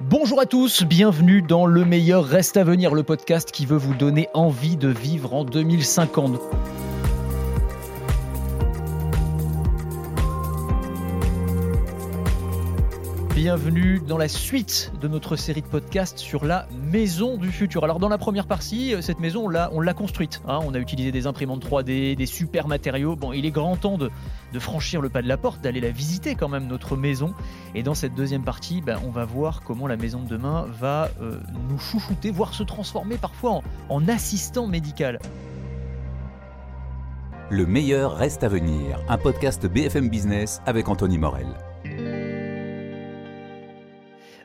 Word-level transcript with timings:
Bonjour 0.00 0.40
à 0.40 0.46
tous, 0.46 0.84
bienvenue 0.84 1.42
dans 1.42 1.66
Le 1.66 1.84
meilleur 1.84 2.24
reste 2.24 2.56
à 2.56 2.62
venir, 2.62 2.94
le 2.94 3.02
podcast 3.02 3.50
qui 3.50 3.66
veut 3.66 3.76
vous 3.76 3.94
donner 3.94 4.28
envie 4.32 4.76
de 4.76 4.86
vivre 4.86 5.34
en 5.34 5.42
2050. 5.42 6.40
Bienvenue 13.40 14.00
dans 14.00 14.18
la 14.18 14.26
suite 14.26 14.90
de 15.00 15.06
notre 15.06 15.36
série 15.36 15.62
de 15.62 15.66
podcasts 15.68 16.18
sur 16.18 16.44
la 16.44 16.66
maison 16.90 17.36
du 17.36 17.52
futur. 17.52 17.84
Alors 17.84 18.00
dans 18.00 18.08
la 18.08 18.18
première 18.18 18.48
partie, 18.48 18.92
euh, 18.92 19.00
cette 19.00 19.20
maison, 19.20 19.44
on 19.44 19.48
l'a, 19.48 19.70
on 19.72 19.80
l'a 19.80 19.94
construite. 19.94 20.42
hein. 20.48 20.58
on 20.66 20.74
a 20.74 20.78
utilisé 20.80 21.12
des 21.12 21.28
imprimantes 21.28 21.64
3D, 21.64 22.16
des 22.16 22.26
super 22.26 22.66
matériaux. 22.66 23.14
Bon, 23.14 23.32
il 23.32 23.46
est 23.46 23.52
grand 23.52 23.76
temps 23.76 23.96
de, 23.96 24.10
franchir 24.58 25.00
le 25.00 25.08
pas 25.08 25.22
de 25.22 25.28
la 25.28 25.36
porte, 25.36 25.60
d'aller 25.60 25.80
la 25.80 25.92
visiter 25.92 26.34
quand 26.34 26.48
même, 26.48 26.66
notre 26.66 26.96
maison. 26.96 27.32
Et 27.76 27.84
dans 27.84 27.94
cette 27.94 28.16
deuxième 28.16 28.42
partie, 28.42 28.80
ben, 28.80 28.98
on 29.06 29.10
va 29.10 29.24
voir 29.24 29.62
comment 29.62 29.86
la 29.86 29.96
maison 29.96 30.20
de 30.20 30.28
demain 30.28 30.66
va 30.76 31.08
euh, 31.22 31.38
nous 31.70 31.78
chouchouter, 31.78 32.32
voire 32.32 32.54
se 32.54 32.64
transformer 32.64 33.18
parfois 33.18 33.60
en 33.88 34.08
assistant 34.08 34.66
médical. 34.66 35.20
Le 37.50 37.66
meilleur 37.66 38.16
reste 38.16 38.42
à 38.42 38.48
venir, 38.48 38.98
un 39.08 39.16
podcast 39.16 39.64
BFM 39.64 40.08
Business 40.08 40.60
avec 40.66 40.88
Anthony 40.88 41.18
Morel. 41.18 41.46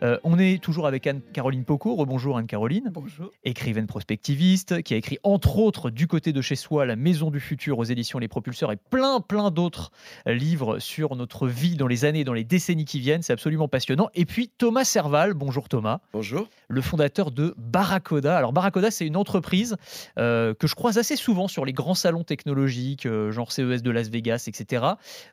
Euh, 0.03 0.17
on 0.23 0.37
est 0.37 0.61
toujours 0.61 0.85
avec 0.85 1.07
Anne-Caroline 1.07 1.63
Poco. 1.63 1.95
Rebonjour 1.95 2.37
Anne-Caroline. 2.37 2.89
Bonjour. 2.91 3.31
Écrivaine 3.45 3.87
prospectiviste, 3.87 4.81
qui 4.81 4.93
a 4.93 4.97
écrit 4.97 5.17
entre 5.23 5.59
autres 5.59 5.89
Du 5.89 6.07
côté 6.07 6.33
de 6.33 6.41
chez 6.41 6.55
soi, 6.55 6.85
La 6.85 6.97
maison 6.97 7.31
du 7.31 7.39
futur 7.39 7.79
aux 7.79 7.85
éditions 7.85 8.19
Les 8.19 8.27
Propulseurs 8.27 8.73
et 8.73 8.75
plein 8.75 9.21
plein 9.21 9.49
d'autres 9.49 9.91
livres 10.25 10.79
sur 10.79 11.15
notre 11.15 11.47
vie 11.47 11.77
dans 11.77 11.87
les 11.87 12.03
années, 12.03 12.25
dans 12.25 12.33
les 12.33 12.43
décennies 12.43 12.83
qui 12.83 12.99
viennent. 12.99 13.21
C'est 13.21 13.31
absolument 13.31 13.69
passionnant. 13.69 14.09
Et 14.13 14.25
puis 14.25 14.49
Thomas 14.49 14.83
Serval. 14.83 15.33
Bonjour 15.33 15.69
Thomas. 15.69 15.99
Bonjour. 16.11 16.49
Le 16.67 16.81
fondateur 16.81 17.31
de 17.31 17.55
Barracoda. 17.57 18.37
Alors 18.37 18.51
Barracoda, 18.51 18.91
c'est 18.91 19.07
une 19.07 19.15
entreprise 19.15 19.77
euh, 20.19 20.53
que 20.53 20.67
je 20.67 20.75
croise 20.75 20.97
assez 20.97 21.15
souvent 21.15 21.47
sur 21.47 21.63
les 21.63 21.73
grands 21.73 21.93
salons 21.93 22.25
technologiques, 22.25 23.05
euh, 23.05 23.31
genre 23.31 23.53
CES 23.53 23.81
de 23.81 23.91
Las 23.91 24.09
Vegas, 24.09 24.45
etc. 24.47 24.83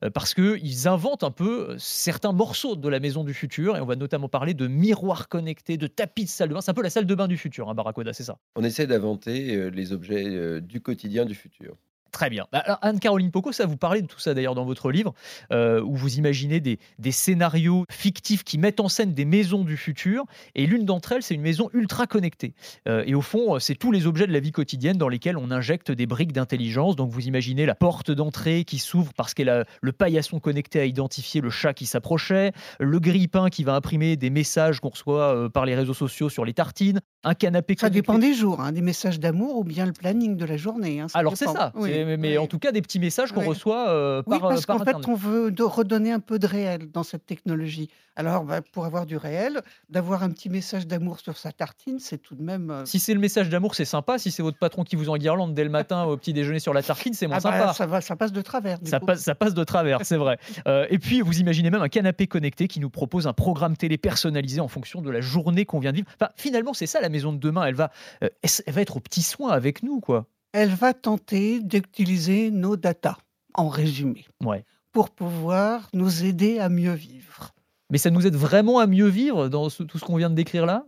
euh, 0.04 0.10
parce 0.10 0.32
qu'ils 0.34 0.86
inventent 0.86 1.24
un 1.24 1.32
peu 1.32 1.74
certains 1.78 2.32
morceaux 2.32 2.76
de 2.76 2.88
la 2.88 3.00
maison 3.00 3.24
du 3.24 3.34
futur. 3.34 3.76
Et 3.76 3.80
on 3.80 3.86
va 3.86 3.96
notamment 3.96 4.28
parler 4.28 4.54
de 4.54 4.59
miroirs 4.68 5.28
connectés, 5.28 5.76
de 5.76 5.86
tapis 5.86 6.24
de 6.24 6.28
salle 6.28 6.48
de 6.48 6.54
bain. 6.54 6.60
C'est 6.60 6.70
un 6.70 6.74
peu 6.74 6.82
la 6.82 6.90
salle 6.90 7.06
de 7.06 7.14
bain 7.14 7.28
du 7.28 7.36
futur, 7.36 7.68
hein, 7.68 7.74
Barracoda, 7.74 8.12
c'est 8.12 8.24
ça 8.24 8.38
On 8.56 8.64
essaie 8.64 8.86
d'inventer 8.86 9.54
euh, 9.54 9.68
les 9.68 9.92
objets 9.92 10.26
euh, 10.28 10.60
du 10.60 10.80
quotidien 10.80 11.24
du 11.24 11.34
futur. 11.34 11.76
Très 12.12 12.30
bien. 12.30 12.46
Bah, 12.52 12.60
alors, 12.64 12.78
Anne-Caroline 12.82 13.30
Poco, 13.30 13.52
ça 13.52 13.66
vous 13.66 13.76
parlez 13.76 14.02
de 14.02 14.06
tout 14.06 14.18
ça 14.18 14.34
d'ailleurs 14.34 14.54
dans 14.54 14.64
votre 14.64 14.90
livre, 14.90 15.14
euh, 15.52 15.80
où 15.82 15.94
vous 15.96 16.16
imaginez 16.16 16.60
des, 16.60 16.78
des 16.98 17.12
scénarios 17.12 17.84
fictifs 17.90 18.44
qui 18.44 18.58
mettent 18.58 18.80
en 18.80 18.88
scène 18.88 19.14
des 19.14 19.24
maisons 19.24 19.64
du 19.64 19.76
futur. 19.76 20.24
Et 20.54 20.66
l'une 20.66 20.84
d'entre 20.84 21.12
elles, 21.12 21.22
c'est 21.22 21.34
une 21.34 21.40
maison 21.42 21.70
ultra 21.72 22.06
connectée. 22.06 22.54
Euh, 22.88 23.04
et 23.06 23.14
au 23.14 23.20
fond, 23.22 23.54
euh, 23.56 23.58
c'est 23.58 23.74
tous 23.74 23.92
les 23.92 24.06
objets 24.06 24.26
de 24.26 24.32
la 24.32 24.40
vie 24.40 24.52
quotidienne 24.52 24.96
dans 24.96 25.08
lesquels 25.08 25.36
on 25.36 25.50
injecte 25.50 25.90
des 25.92 26.06
briques 26.06 26.32
d'intelligence. 26.32 26.96
Donc 26.96 27.10
vous 27.10 27.26
imaginez 27.26 27.66
la 27.66 27.74
porte 27.74 28.10
d'entrée 28.10 28.64
qui 28.64 28.78
s'ouvre 28.78 29.12
parce 29.14 29.34
qu'elle 29.34 29.48
a 29.48 29.64
le 29.80 29.92
paillasson 29.92 30.40
connecté 30.40 30.80
à 30.80 30.84
identifier 30.84 31.40
le 31.40 31.50
chat 31.50 31.74
qui 31.74 31.86
s'approchait, 31.86 32.52
le 32.78 32.98
grille-pain 33.00 33.48
qui 33.50 33.64
va 33.64 33.74
imprimer 33.74 34.16
des 34.16 34.30
messages 34.30 34.80
qu'on 34.80 34.88
reçoit 34.90 35.34
euh, 35.34 35.48
par 35.48 35.64
les 35.66 35.74
réseaux 35.74 35.94
sociaux 35.94 36.28
sur 36.28 36.44
les 36.44 36.54
tartines, 36.54 37.00
un 37.24 37.34
canapé 37.34 37.74
Ça 37.78 37.88
connecté. 37.88 38.00
dépend 38.00 38.18
des 38.18 38.34
jours, 38.34 38.60
hein, 38.60 38.72
des 38.72 38.80
messages 38.82 39.20
d'amour 39.20 39.58
ou 39.58 39.64
bien 39.64 39.86
le 39.86 39.92
planning 39.92 40.36
de 40.36 40.44
la 40.44 40.56
journée. 40.56 41.00
hein, 41.00 41.08
ça 41.08 41.18
Alors 41.18 41.36
c'est 41.36 41.46
ça, 41.46 41.72
Oui, 41.74 41.99
mais, 42.04 42.16
mais 42.16 42.30
oui. 42.32 42.38
en 42.38 42.46
tout 42.46 42.58
cas 42.58 42.72
des 42.72 42.82
petits 42.82 42.98
messages 42.98 43.32
qu'on 43.32 43.40
Oui. 43.40 43.46
reçoit 43.48 43.88
euh, 43.90 44.22
Oui, 44.26 44.38
par, 44.38 44.48
parce 44.50 44.66
par 44.66 44.78
qu'en 44.78 44.84
fait, 44.84 45.08
on 45.08 45.14
veut 45.14 45.50
de- 45.50 45.62
redonner 45.62 46.12
un 46.12 46.20
peu 46.20 46.38
de 46.38 46.46
réel 46.46 46.90
dans 46.90 47.02
cette 47.02 47.26
technologie. 47.26 47.88
Alors, 48.16 48.44
bah, 48.44 48.60
pour 48.72 48.84
avoir 48.84 49.06
du 49.06 49.16
réel, 49.16 49.60
d'avoir 49.88 50.22
un 50.22 50.30
petit 50.30 50.50
message 50.50 50.86
d'amour 50.86 51.20
sur 51.20 51.38
sa 51.38 51.52
tartine, 51.52 51.98
c'est 52.00 52.18
tout 52.18 52.34
de 52.34 52.42
même. 52.42 52.70
euh, 52.70 52.84
Si 52.84 52.98
c'est 52.98 53.14
le 53.14 53.20
message 53.20 53.48
d'amour, 53.48 53.74
c'est 53.74 53.84
sympa. 53.84 54.18
Si 54.18 54.30
c'est 54.30 54.42
votre 54.42 54.58
patron 54.58 54.82
qui 54.84 54.96
vous 54.96 55.08
enguirlande 55.08 55.54
dès 55.54 55.64
le 55.64 55.70
matin 55.70 56.04
au 56.04 56.16
petit 56.16 56.32
déjeuner 56.32 56.58
sur 56.58 56.74
la 56.74 56.82
tartine, 56.82 57.14
c'est 57.14 57.26
moins 57.28 57.38
ah 57.42 57.50
bah, 57.50 57.58
sympa. 57.60 57.72
ça, 57.72 57.86
va, 57.86 58.00
ça 58.00 58.16
passe 58.16 58.32
de 58.32 58.42
travers. 58.42 58.78
Ça 58.84 59.00
passe, 59.00 59.20
ça 59.20 59.34
passe 59.34 59.54
de 59.54 59.64
travers, 59.64 60.04
c'est 60.04 60.16
vrai. 60.16 60.38
Euh, 60.66 60.86
et 60.90 60.98
puis, 60.98 61.20
vous 61.22 61.38
imaginez 61.40 61.70
même 61.70 61.80
un 61.82 61.88
canapé 61.88 62.26
connecté 62.26 62.68
qui 62.68 62.80
nous 62.80 62.90
propose 62.90 63.26
un 63.26 63.32
programme 63.32 63.76
télé 63.76 63.96
personnalisé 63.96 64.60
en 64.60 64.68
fonction 64.68 65.00
de 65.00 65.10
la 65.10 65.20
journée 65.22 65.64
qu'on 65.64 65.78
vient 65.78 65.92
de 65.92 65.96
vivre. 65.96 66.08
Enfin, 66.20 66.30
finalement, 66.36 66.74
c'est 66.74 66.86
ça 66.86 67.00
la 67.00 67.08
maison 67.08 67.32
de 67.32 67.38
demain. 67.38 67.64
Elle 67.64 67.74
va, 67.74 67.90
euh, 68.22 68.28
elle 68.66 68.74
va 68.74 68.80
être 68.82 68.96
au 68.96 69.00
petit 69.00 69.22
soin 69.22 69.50
avec 69.52 69.82
nous, 69.82 70.00
quoi? 70.00 70.26
Elle 70.52 70.74
va 70.74 70.94
tenter 70.94 71.60
d'utiliser 71.60 72.50
nos 72.50 72.76
datas, 72.76 73.16
en 73.54 73.68
résumé, 73.68 74.26
Ouais. 74.44 74.64
pour 74.92 75.10
pouvoir 75.10 75.88
nous 75.92 76.24
aider 76.24 76.58
à 76.58 76.68
mieux 76.68 76.92
vivre. 76.94 77.52
Mais 77.90 77.98
ça 77.98 78.10
nous 78.10 78.26
aide 78.26 78.36
vraiment 78.36 78.78
à 78.78 78.86
mieux 78.86 79.08
vivre 79.08 79.48
dans 79.48 79.68
ce- 79.68 79.82
tout 79.82 79.98
ce 79.98 80.04
qu'on 80.04 80.16
vient 80.16 80.30
de 80.30 80.34
décrire 80.34 80.66
là? 80.66 80.84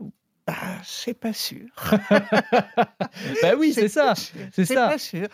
Bah, 0.46 0.54
c'est 0.82 1.14
pas 1.14 1.32
sûr. 1.32 1.68
Bah 3.42 3.52
oui, 3.58 3.72
c'est 3.72 3.88
ça. 3.88 4.14
c'est 4.52 4.64
ça. 4.64 4.88
pas 4.88 4.98
sûr. 4.98 5.28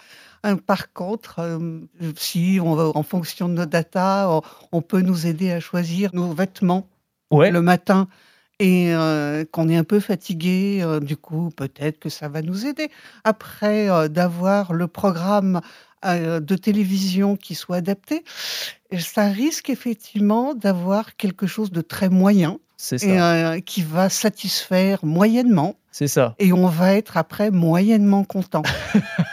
Euh, 0.46 0.56
Par 0.56 0.92
contre, 0.92 1.38
euh, 1.40 1.80
si 2.16 2.58
on 2.62 2.74
va 2.74 2.90
en 2.94 3.02
fonction 3.02 3.48
de 3.48 3.54
nos 3.54 3.66
datas, 3.66 4.28
on, 4.28 4.42
on 4.72 4.82
peut 4.82 5.00
nous 5.00 5.26
aider 5.26 5.50
à 5.50 5.60
choisir 5.60 6.10
nos 6.14 6.32
vêtements 6.32 6.88
Ouais. 7.30 7.50
le 7.50 7.60
matin 7.62 8.08
et 8.58 8.92
euh, 8.92 9.44
qu'on 9.50 9.68
est 9.68 9.76
un 9.76 9.84
peu 9.84 10.00
fatigué, 10.00 10.80
euh, 10.82 11.00
du 11.00 11.16
coup, 11.16 11.50
peut-être 11.54 11.98
que 11.98 12.08
ça 12.08 12.28
va 12.28 12.42
nous 12.42 12.66
aider. 12.66 12.90
Après, 13.24 13.88
euh, 13.88 14.08
d'avoir 14.08 14.72
le 14.72 14.88
programme 14.88 15.60
de 16.04 16.54
télévision 16.54 17.34
qui 17.34 17.56
soit 17.56 17.78
adapté, 17.78 18.22
ça 18.96 19.24
risque 19.24 19.68
effectivement 19.68 20.54
d'avoir 20.54 21.16
quelque 21.16 21.48
chose 21.48 21.72
de 21.72 21.80
très 21.80 22.08
moyen 22.08 22.60
C'est 22.76 22.98
ça. 22.98 23.56
et 23.56 23.62
qui 23.62 23.82
va 23.82 24.08
satisfaire 24.08 25.04
moyennement. 25.04 25.74
C'est 25.90 26.06
ça. 26.06 26.36
Et 26.38 26.52
on 26.52 26.68
va 26.68 26.94
être 26.94 27.16
après 27.16 27.50
moyennement 27.50 28.22
content. 28.22 28.62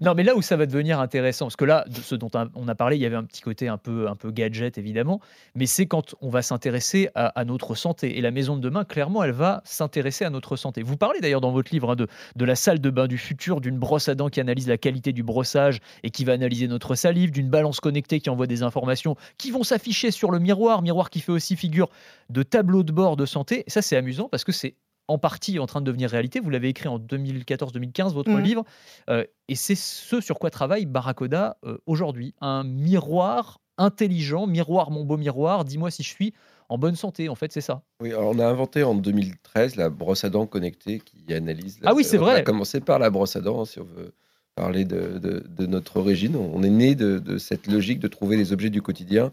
Non, 0.00 0.14
mais 0.14 0.22
là 0.22 0.36
où 0.36 0.42
ça 0.42 0.56
va 0.56 0.66
devenir 0.66 1.00
intéressant, 1.00 1.46
parce 1.46 1.56
que 1.56 1.64
là, 1.64 1.84
ce 1.90 2.14
dont 2.14 2.30
on 2.54 2.68
a 2.68 2.74
parlé, 2.74 2.96
il 2.96 3.02
y 3.02 3.06
avait 3.06 3.16
un 3.16 3.24
petit 3.24 3.42
côté 3.42 3.68
un 3.68 3.78
peu, 3.78 4.08
un 4.08 4.16
peu 4.16 4.30
gadget, 4.30 4.78
évidemment, 4.78 5.20
mais 5.54 5.66
c'est 5.66 5.86
quand 5.86 6.14
on 6.20 6.28
va 6.28 6.42
s'intéresser 6.42 7.08
à, 7.14 7.26
à 7.38 7.44
notre 7.44 7.74
santé. 7.74 8.18
Et 8.18 8.20
la 8.20 8.30
maison 8.30 8.56
de 8.56 8.60
demain, 8.60 8.84
clairement, 8.84 9.22
elle 9.22 9.32
va 9.32 9.62
s'intéresser 9.64 10.24
à 10.24 10.30
notre 10.30 10.56
santé. 10.56 10.82
Vous 10.82 10.96
parlez 10.96 11.20
d'ailleurs 11.20 11.40
dans 11.40 11.52
votre 11.52 11.72
livre 11.72 11.92
hein, 11.92 11.96
de, 11.96 12.06
de 12.36 12.44
la 12.44 12.54
salle 12.54 12.80
de 12.80 12.90
bain 12.90 13.06
du 13.06 13.18
futur, 13.18 13.60
d'une 13.60 13.78
brosse 13.78 14.08
à 14.08 14.14
dents 14.14 14.28
qui 14.28 14.40
analyse 14.40 14.68
la 14.68 14.78
qualité 14.78 15.12
du 15.12 15.22
brossage 15.22 15.80
et 16.02 16.10
qui 16.10 16.24
va 16.24 16.32
analyser 16.32 16.68
notre 16.68 16.94
salive, 16.94 17.30
d'une 17.30 17.50
balance 17.50 17.80
connectée 17.80 18.20
qui 18.20 18.30
envoie 18.30 18.46
des 18.46 18.62
informations 18.62 19.16
qui 19.36 19.50
vont 19.50 19.62
s'afficher 19.62 20.10
sur 20.10 20.30
le 20.30 20.38
miroir, 20.38 20.82
miroir 20.82 21.10
qui 21.10 21.20
fait 21.20 21.32
aussi 21.32 21.56
figure 21.56 21.88
de 22.30 22.42
tableau 22.42 22.82
de 22.82 22.92
bord 22.92 23.16
de 23.16 23.26
santé. 23.26 23.64
Et 23.66 23.70
ça, 23.70 23.82
c'est 23.82 23.96
amusant 23.96 24.28
parce 24.28 24.44
que 24.44 24.52
c'est 24.52 24.74
en 25.08 25.18
partie 25.18 25.58
en 25.58 25.66
train 25.66 25.80
de 25.80 25.86
devenir 25.86 26.10
réalité. 26.10 26.38
Vous 26.40 26.50
l'avez 26.50 26.68
écrit 26.68 26.88
en 26.88 26.98
2014-2015, 26.98 28.12
votre 28.14 28.30
Mhm. 28.30 28.40
livre. 28.42 28.64
Euh, 29.10 29.24
et 29.48 29.54
c'est 29.54 29.74
ce 29.74 30.20
sur 30.20 30.38
quoi 30.38 30.50
travaille 30.50 30.86
Barracoda 30.86 31.56
euh, 31.64 31.78
aujourd'hui. 31.86 32.34
Un 32.40 32.62
miroir 32.64 33.60
intelligent, 33.78 34.46
miroir 34.46 34.90
mon 34.90 35.04
beau 35.04 35.16
miroir, 35.16 35.64
dis-moi 35.64 35.90
si 35.90 36.02
je 36.02 36.08
suis 36.08 36.34
en 36.68 36.76
bonne 36.78 36.96
santé, 36.96 37.28
en 37.30 37.34
fait, 37.34 37.52
c'est 37.52 37.60
ça. 37.62 37.82
Oui, 38.02 38.10
alors 38.12 38.30
on 38.34 38.38
a 38.40 38.46
inventé 38.46 38.82
en 38.82 38.94
2013 38.94 39.76
la 39.76 39.88
brosse 39.88 40.24
à 40.24 40.28
dents 40.30 40.46
connectée 40.46 41.00
qui 41.00 41.32
analyse. 41.32 41.80
la- 41.80 41.90
Ah 41.90 41.94
oui, 41.94 42.04
c'est 42.04 42.18
on 42.18 42.22
vrai. 42.22 42.34
a 42.34 42.42
commencé 42.42 42.80
par 42.80 42.98
la 42.98 43.08
brosse 43.08 43.36
à 43.36 43.40
dents, 43.40 43.64
si 43.64 43.78
on 43.80 43.84
veut 43.84 44.12
parler 44.56 44.84
de, 44.84 45.18
de- 45.18 45.44
de 45.48 45.66
notre 45.66 45.96
origine. 45.98 46.34
On 46.36 46.62
est 46.64 46.68
né 46.70 46.94
de, 46.96 47.18
de 47.20 47.38
cette 47.38 47.68
logique 47.68 48.00
de 48.00 48.08
trouver 48.08 48.36
des 48.36 48.52
objets 48.52 48.68
du 48.70 48.82
quotidien 48.82 49.32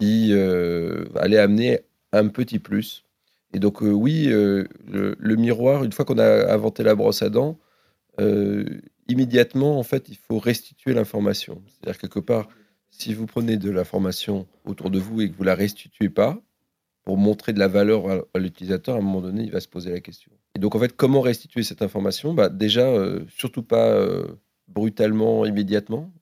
qui 0.00 0.28
euh, 0.32 1.04
allaient 1.16 1.38
amener 1.38 1.80
un 2.12 2.28
petit 2.28 2.58
plus. 2.60 3.04
Et 3.52 3.58
donc, 3.58 3.82
euh, 3.82 3.90
oui, 3.90 4.28
euh, 4.28 4.64
le, 4.86 5.16
le 5.18 5.36
miroir, 5.36 5.84
une 5.84 5.92
fois 5.92 6.04
qu'on 6.04 6.18
a 6.18 6.52
inventé 6.52 6.82
la 6.82 6.94
brosse 6.94 7.22
à 7.22 7.28
dents, 7.28 7.58
euh, 8.20 8.64
immédiatement, 9.08 9.78
en 9.78 9.82
fait, 9.82 10.08
il 10.08 10.16
faut 10.16 10.38
restituer 10.38 10.94
l'information. 10.94 11.62
C'est-à-dire, 11.68 11.98
quelque 12.00 12.20
part, 12.20 12.48
si 12.90 13.14
vous 13.14 13.26
prenez 13.26 13.56
de 13.56 13.70
l'information 13.70 14.46
autour 14.64 14.90
de 14.90 14.98
vous 14.98 15.20
et 15.20 15.30
que 15.30 15.36
vous 15.36 15.44
la 15.44 15.54
restituez 15.54 16.08
pas, 16.08 16.40
pour 17.04 17.16
montrer 17.16 17.52
de 17.52 17.58
la 17.58 17.68
valeur 17.68 18.08
à, 18.08 18.38
l'utilisateur, 18.38 18.94
à 18.94 18.98
un 18.98 19.02
moment 19.02 19.20
donné, 19.20 19.42
il 19.42 19.50
va 19.50 19.60
se 19.60 19.68
poser 19.68 19.90
la 19.90 20.00
question. 20.00 20.30
Et 20.54 20.58
donc, 20.58 20.74
en 20.74 20.78
fait, 20.78 20.94
comment 20.94 21.20
restituer 21.20 21.62
cette 21.62 21.82
information? 21.82 22.32
Bah, 22.32 22.48
Déjà, 22.48 22.86
euh, 22.86 23.24
surtout 23.28 23.62
pas 23.62 23.88
euh, 23.88 24.24
brutalement, 24.68 25.44
immédiatement. 25.44 26.12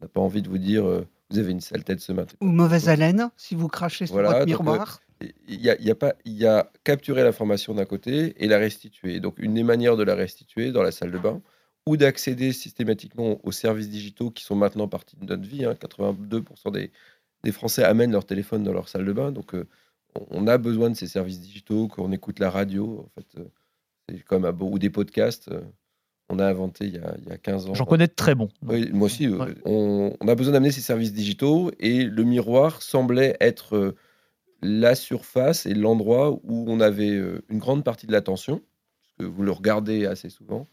On 0.00 0.04
n'a 0.04 0.08
pas 0.08 0.20
envie 0.20 0.42
de 0.42 0.48
vous 0.48 0.58
dire, 0.58 0.84
euh, 0.84 1.06
vous 1.30 1.38
avez 1.38 1.52
une 1.52 1.60
sale 1.60 1.84
tête 1.84 2.00
ce 2.00 2.12
matin. 2.12 2.34
Ou 2.40 2.46
mauvaise 2.46 2.88
haleine, 2.88 3.30
si 3.36 3.54
vous 3.54 3.68
crachez 3.68 4.06
sur 4.06 4.14
Voilà, 4.14 4.30
votre 4.30 4.46
miroir. 4.46 5.00
Il 5.48 5.60
y 5.62 5.70
a, 5.70 5.76
il 5.78 5.84
y 5.86 5.90
a 5.90 5.94
pas, 5.94 6.14
il 6.26 6.34
y 6.34 6.46
a 6.46 6.70
capturer 6.84 7.22
l'information 7.24 7.72
d'un 7.74 7.86
côté 7.86 8.34
et 8.42 8.48
la 8.48 8.58
restituer. 8.58 9.18
Donc, 9.20 9.36
une 9.38 9.54
des 9.54 9.62
manières 9.62 9.96
de 9.96 10.02
la 10.02 10.14
restituer 10.14 10.72
dans 10.72 10.82
la 10.82 10.90
salle 10.92 11.10
de 11.10 11.18
bain 11.18 11.40
ou 11.86 11.96
d'accéder 11.96 12.52
systématiquement 12.52 13.38
aux 13.42 13.52
services 13.52 13.88
digitaux 13.88 14.30
qui 14.30 14.44
sont 14.44 14.56
maintenant 14.56 14.88
partie 14.88 15.16
de 15.16 15.24
notre 15.24 15.48
vie. 15.48 15.64
hein. 15.64 15.74
82% 15.74 16.70
des, 16.72 16.90
des 17.44 17.52
Français 17.52 17.82
amènent 17.84 18.12
leur 18.12 18.26
téléphone 18.26 18.62
dans 18.62 18.72
leur 18.74 18.88
salle 18.88 19.04
de 19.06 19.12
bain. 19.12 19.32
Donc, 19.32 19.54
euh, 19.54 19.66
on- 20.30 20.46
a 20.46 20.58
besoin 20.58 20.90
de 20.90 20.96
ces 20.96 21.06
services 21.06 21.40
digitaux, 21.40 21.88
qu'on 21.88 22.12
écoute 22.12 22.38
la 22.38 22.50
radio, 22.50 23.06
en 23.06 23.20
fait, 23.20 23.40
euh, 23.40 23.44
c'est 24.08 24.22
comme 24.24 24.44
un 24.44 24.52
beau- 24.52 24.68
ou 24.70 24.78
des 24.78 24.90
podcasts. 24.90 25.48
euh, 25.48 25.62
on 26.28 26.38
a 26.40 26.46
inventé 26.46 26.86
il 26.86 26.94
y 26.96 26.98
a, 26.98 27.14
il 27.22 27.28
y 27.28 27.32
a 27.32 27.38
15 27.38 27.68
ans. 27.68 27.74
J'en 27.74 27.84
connais 27.84 28.08
de 28.08 28.12
très 28.12 28.34
bons. 28.34 28.48
Oui, 28.66 28.90
moi 28.92 29.06
aussi. 29.06 29.28
Ouais. 29.28 29.54
On, 29.64 30.12
on 30.20 30.28
a 30.28 30.34
besoin 30.34 30.52
d'amener 30.54 30.72
ces 30.72 30.80
services 30.80 31.12
digitaux 31.12 31.70
et 31.78 32.02
le 32.04 32.24
miroir 32.24 32.82
semblait 32.82 33.36
être 33.40 33.94
la 34.62 34.94
surface 34.94 35.66
et 35.66 35.74
l'endroit 35.74 36.30
où 36.42 36.64
on 36.68 36.80
avait 36.80 37.10
euh, 37.10 37.44
une 37.48 37.58
grande 37.58 37.84
partie 37.84 38.06
de 38.06 38.12
l'attention, 38.12 38.62
parce 39.00 39.12
que 39.18 39.24
vous 39.24 39.42
le 39.42 39.52
regardez 39.52 40.06
assez 40.06 40.30
souvent, 40.30 40.66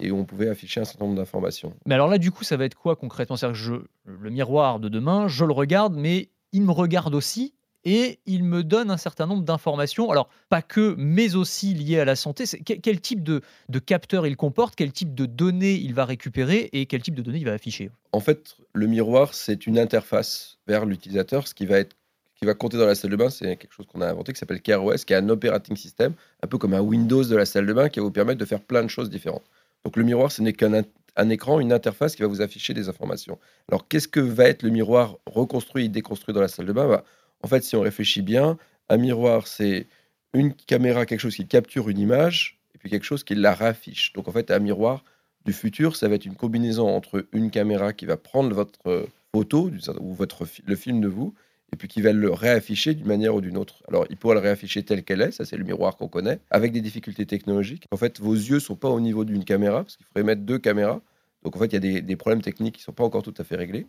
et 0.00 0.10
où 0.10 0.16
on 0.16 0.24
pouvait 0.24 0.48
afficher 0.48 0.80
un 0.80 0.84
certain 0.84 1.04
nombre 1.04 1.16
d'informations. 1.16 1.74
Mais 1.86 1.94
alors 1.94 2.08
là, 2.08 2.18
du 2.18 2.30
coup, 2.30 2.44
ça 2.44 2.56
va 2.56 2.64
être 2.64 2.74
quoi 2.74 2.96
concrètement? 2.96 3.36
C'est-à-dire 3.36 3.58
que 3.58 3.64
je, 3.64 3.74
le 4.12 4.30
miroir 4.30 4.80
de 4.80 4.88
demain, 4.88 5.28
je 5.28 5.44
le 5.44 5.52
regarde, 5.52 5.94
mais 5.96 6.30
il 6.52 6.62
me 6.62 6.72
regarde 6.72 7.14
aussi 7.14 7.54
et 7.84 8.20
il 8.26 8.44
me 8.44 8.62
donne 8.62 8.90
un 8.90 8.96
certain 8.96 9.26
nombre 9.26 9.42
d'informations. 9.42 10.10
Alors, 10.10 10.28
pas 10.48 10.62
que, 10.62 10.94
mais 10.98 11.34
aussi 11.34 11.74
liées 11.74 12.00
à 12.00 12.04
la 12.04 12.16
santé. 12.16 12.44
Quel 12.64 13.00
type 13.00 13.22
de, 13.22 13.40
de 13.68 13.78
capteur 13.78 14.26
il 14.26 14.36
comporte 14.36 14.74
Quel 14.76 14.92
type 14.92 15.14
de 15.14 15.26
données 15.26 15.74
il 15.74 15.94
va 15.94 16.04
récupérer 16.04 16.68
Et 16.72 16.86
quel 16.86 17.02
type 17.02 17.14
de 17.14 17.22
données 17.22 17.38
il 17.38 17.46
va 17.46 17.52
afficher? 17.52 17.90
En 18.12 18.20
fait, 18.20 18.56
le 18.74 18.86
miroir, 18.86 19.34
c'est 19.34 19.66
une 19.66 19.78
interface 19.78 20.58
vers 20.66 20.84
l'utilisateur. 20.84 21.48
Ce 21.48 21.54
qui 21.54 21.66
va 21.66 21.78
être 21.78 21.96
qui 22.40 22.46
va 22.46 22.54
compter 22.54 22.78
dans 22.78 22.86
la 22.86 22.94
salle 22.94 23.10
de 23.10 23.16
bain, 23.16 23.28
c'est 23.28 23.56
quelque 23.56 23.72
chose 23.72 23.86
qu'on 23.86 24.00
a 24.00 24.08
inventé 24.08 24.32
qui 24.32 24.38
s'appelle 24.38 24.62
CareOS, 24.62 25.04
qui 25.06 25.12
est 25.12 25.16
un 25.16 25.28
operating 25.28 25.76
system, 25.76 26.14
un 26.42 26.46
peu 26.46 26.56
comme 26.56 26.72
un 26.72 26.80
Windows 26.80 27.22
de 27.22 27.36
la 27.36 27.44
salle 27.44 27.66
de 27.66 27.72
bain, 27.74 27.90
qui 27.90 28.00
va 28.00 28.04
vous 28.06 28.10
permettre 28.10 28.38
de 28.38 28.46
faire 28.46 28.62
plein 28.62 28.82
de 28.82 28.88
choses 28.88 29.10
différentes. 29.10 29.44
Donc 29.84 29.98
le 29.98 30.04
miroir, 30.04 30.32
ce 30.32 30.40
n'est 30.40 30.54
qu'un 30.54 30.72
écran, 31.28 31.60
une 31.60 31.70
interface 31.70 32.16
qui 32.16 32.22
va 32.22 32.28
vous 32.28 32.40
afficher 32.40 32.72
des 32.72 32.88
informations. 32.88 33.38
Alors 33.68 33.88
qu'est-ce 33.88 34.08
que 34.08 34.20
va 34.20 34.44
être 34.44 34.62
le 34.62 34.70
miroir 34.70 35.18
reconstruit 35.26 35.84
et 35.84 35.88
déconstruit 35.90 36.34
dans 36.34 36.40
la 36.40 36.48
salle 36.48 36.64
de 36.64 36.72
bain? 36.72 36.88
Bah, 36.88 37.04
En 37.42 37.48
fait, 37.48 37.62
si 37.62 37.76
on 37.76 37.82
réfléchit 37.82 38.22
bien, 38.22 38.56
un 38.88 38.96
miroir, 38.96 39.46
c'est 39.46 39.86
une 40.32 40.54
caméra, 40.54 41.04
quelque 41.04 41.20
chose 41.20 41.36
qui 41.36 41.46
capture 41.46 41.90
une 41.90 41.98
image, 41.98 42.58
et 42.74 42.78
puis 42.78 42.88
quelque 42.88 43.04
chose 43.04 43.22
qui 43.22 43.34
la 43.34 43.54
raffiche. 43.54 44.14
Donc 44.14 44.28
en 44.28 44.32
fait, 44.32 44.50
un 44.50 44.60
miroir 44.60 45.04
du 45.44 45.52
futur, 45.52 45.94
ça 45.94 46.08
va 46.08 46.14
être 46.14 46.24
une 46.24 46.36
combinaison 46.36 46.88
entre 46.88 47.26
une 47.32 47.50
caméra 47.50 47.92
qui 47.92 48.06
va 48.06 48.16
prendre 48.16 48.54
votre 48.54 48.86
euh, 48.86 49.06
photo 49.34 49.70
ou 50.00 50.14
votre, 50.14 50.46
le 50.64 50.76
film 50.76 51.02
de 51.02 51.08
vous, 51.08 51.34
et 51.72 51.76
puis 51.76 51.88
qui 51.88 52.00
va 52.00 52.12
le 52.12 52.30
réafficher 52.30 52.94
d'une 52.94 53.06
manière 53.06 53.34
ou 53.34 53.40
d'une 53.40 53.56
autre. 53.56 53.82
Alors, 53.88 54.06
il 54.10 54.16
pourra 54.16 54.34
le 54.34 54.40
réafficher 54.40 54.82
tel 54.82 55.04
qu'elle 55.04 55.20
est, 55.20 55.30
ça 55.30 55.44
c'est 55.44 55.56
le 55.56 55.64
miroir 55.64 55.96
qu'on 55.96 56.08
connaît, 56.08 56.40
avec 56.50 56.72
des 56.72 56.80
difficultés 56.80 57.26
technologiques. 57.26 57.84
En 57.90 57.96
fait, 57.96 58.20
vos 58.20 58.34
yeux 58.34 58.60
sont 58.60 58.76
pas 58.76 58.88
au 58.88 59.00
niveau 59.00 59.24
d'une 59.24 59.44
caméra, 59.44 59.84
parce 59.84 59.96
qu'il 59.96 60.06
faudrait 60.06 60.24
mettre 60.24 60.42
deux 60.42 60.58
caméras. 60.58 61.00
Donc, 61.42 61.56
en 61.56 61.58
fait, 61.58 61.66
il 61.66 61.84
y 61.84 61.96
a 61.96 62.00
des, 62.00 62.16
problèmes 62.16 62.42
techniques 62.42 62.76
qui 62.76 62.82
sont 62.82 62.92
pas 62.92 63.04
encore 63.04 63.22
tout 63.22 63.34
à 63.38 63.44
fait 63.44 63.56
réglés. 63.56 63.86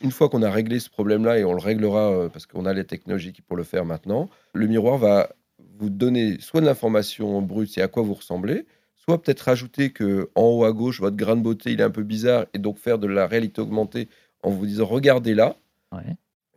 Une 0.00 0.10
fois 0.10 0.28
qu'on 0.28 0.42
a 0.42 0.50
réglé 0.50 0.80
ce 0.80 0.90
problème-là, 0.90 1.38
et 1.38 1.44
on 1.44 1.52
le 1.52 1.60
réglera 1.60 2.10
euh, 2.10 2.28
parce 2.28 2.46
qu'on 2.46 2.66
a 2.66 2.72
les 2.72 2.84
technologies 2.84 3.32
pour 3.46 3.56
le 3.56 3.62
faire 3.62 3.84
maintenant, 3.84 4.28
le 4.52 4.66
miroir 4.66 4.98
va 4.98 5.30
vous 5.78 5.90
donner 5.90 6.38
soit 6.40 6.60
de 6.60 6.66
l'information 6.66 7.40
brute, 7.40 7.70
c'est 7.70 7.82
à 7.82 7.88
quoi 7.88 8.02
vous 8.02 8.14
ressemblez, 8.14 8.66
soit 8.96 9.22
peut-être 9.22 9.40
rajouter 9.40 9.90
que 9.90 10.30
en 10.34 10.42
haut 10.42 10.64
à 10.64 10.72
gauche, 10.72 11.00
votre 11.00 11.16
grain 11.16 11.36
de 11.36 11.42
beauté, 11.42 11.72
il 11.72 11.80
est 11.80 11.84
un 11.84 11.90
peu 11.90 12.02
bizarre, 12.02 12.46
et 12.52 12.58
donc 12.58 12.78
faire 12.78 12.98
de 12.98 13.06
la 13.06 13.26
réalité 13.26 13.60
augmentée 13.60 14.08
en 14.42 14.50
vous 14.50 14.66
disant 14.66 14.86
regardez 14.86 15.34
là. 15.34 15.56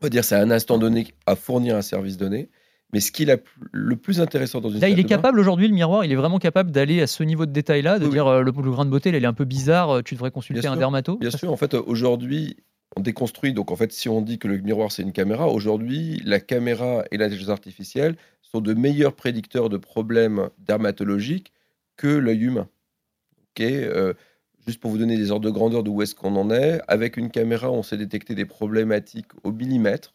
On 0.05 0.07
va 0.07 0.09
dire 0.11 0.23
c'est 0.23 0.35
à 0.35 0.39
un 0.41 0.51
instant 0.51 0.77
donné 0.77 1.07
à 1.25 1.35
fournir 1.35 1.75
un 1.75 1.81
service 1.81 2.15
donné. 2.17 2.49
Mais 2.93 2.99
ce 2.99 3.11
qui 3.11 3.23
est 3.23 3.25
la 3.25 3.37
plus- 3.37 3.67
le 3.71 3.95
plus 3.95 4.21
intéressant 4.21 4.61
dans 4.61 4.69
une 4.69 4.79
Là, 4.79 4.87
il 4.87 4.99
est 4.99 5.03
de 5.03 5.07
capable 5.09 5.39
aujourd'hui, 5.39 5.67
le 5.67 5.73
miroir, 5.73 6.05
il 6.05 6.11
est 6.11 6.15
vraiment 6.15 6.37
capable 6.37 6.69
d'aller 6.69 7.01
à 7.01 7.07
ce 7.07 7.23
niveau 7.23 7.47
de 7.47 7.51
détail-là, 7.51 7.97
de 7.97 8.05
Oui, 8.05 8.11
dire 8.11 8.27
euh, 8.27 8.41
le, 8.43 8.51
le 8.55 8.71
grain 8.71 8.85
de 8.85 8.91
beauté, 8.91 9.11
là, 9.11 9.17
il 9.17 9.23
est 9.23 9.27
un 9.27 9.33
peu 9.33 9.43
bizarre, 9.45 9.89
euh, 9.89 10.01
tu 10.03 10.13
devrais 10.13 10.29
consulter 10.29 10.61
Bien 10.61 10.69
un 10.69 10.73
sûr, 10.75 10.79
dermato. 10.79 11.17
Bien 11.17 11.31
sûr, 11.31 11.51
en 11.51 11.57
fait, 11.57 11.73
euh, 11.73 11.81
aujourd'hui, 11.87 12.55
on 12.95 13.01
déconstruit. 13.01 13.53
Donc, 13.53 13.71
en 13.71 13.75
fait, 13.75 13.91
si 13.91 14.07
on 14.07 14.21
dit 14.21 14.37
que 14.37 14.47
le 14.47 14.59
miroir, 14.59 14.91
c'est 14.91 15.01
une 15.01 15.11
caméra, 15.11 15.47
aujourd'hui, 15.47 16.21
la 16.23 16.39
caméra 16.39 17.03
et 17.09 17.17
l'intelligence 17.17 17.49
artificielle 17.49 18.15
sont 18.43 18.61
de 18.61 18.75
meilleurs 18.75 19.13
prédicteurs 19.15 19.69
de 19.69 19.77
problèmes 19.77 20.49
dermatologiques 20.59 21.51
que 21.97 22.07
l'œil 22.07 22.43
humain. 22.43 22.67
Ok, 23.57 23.61
euh, 23.61 24.13
juste 24.65 24.79
pour 24.79 24.91
vous 24.91 24.97
donner 24.97 25.17
des 25.17 25.31
ordres 25.31 25.45
de 25.45 25.51
grandeur 25.51 25.83
d'où 25.83 26.01
est-ce 26.01 26.15
qu'on 26.15 26.35
en 26.35 26.49
est, 26.49 26.81
avec 26.87 27.17
une 27.17 27.29
caméra, 27.29 27.71
on 27.71 27.83
sait 27.83 27.97
détecter 27.97 28.35
des 28.35 28.45
problématiques 28.45 29.27
au 29.43 29.51
millimètre. 29.51 30.13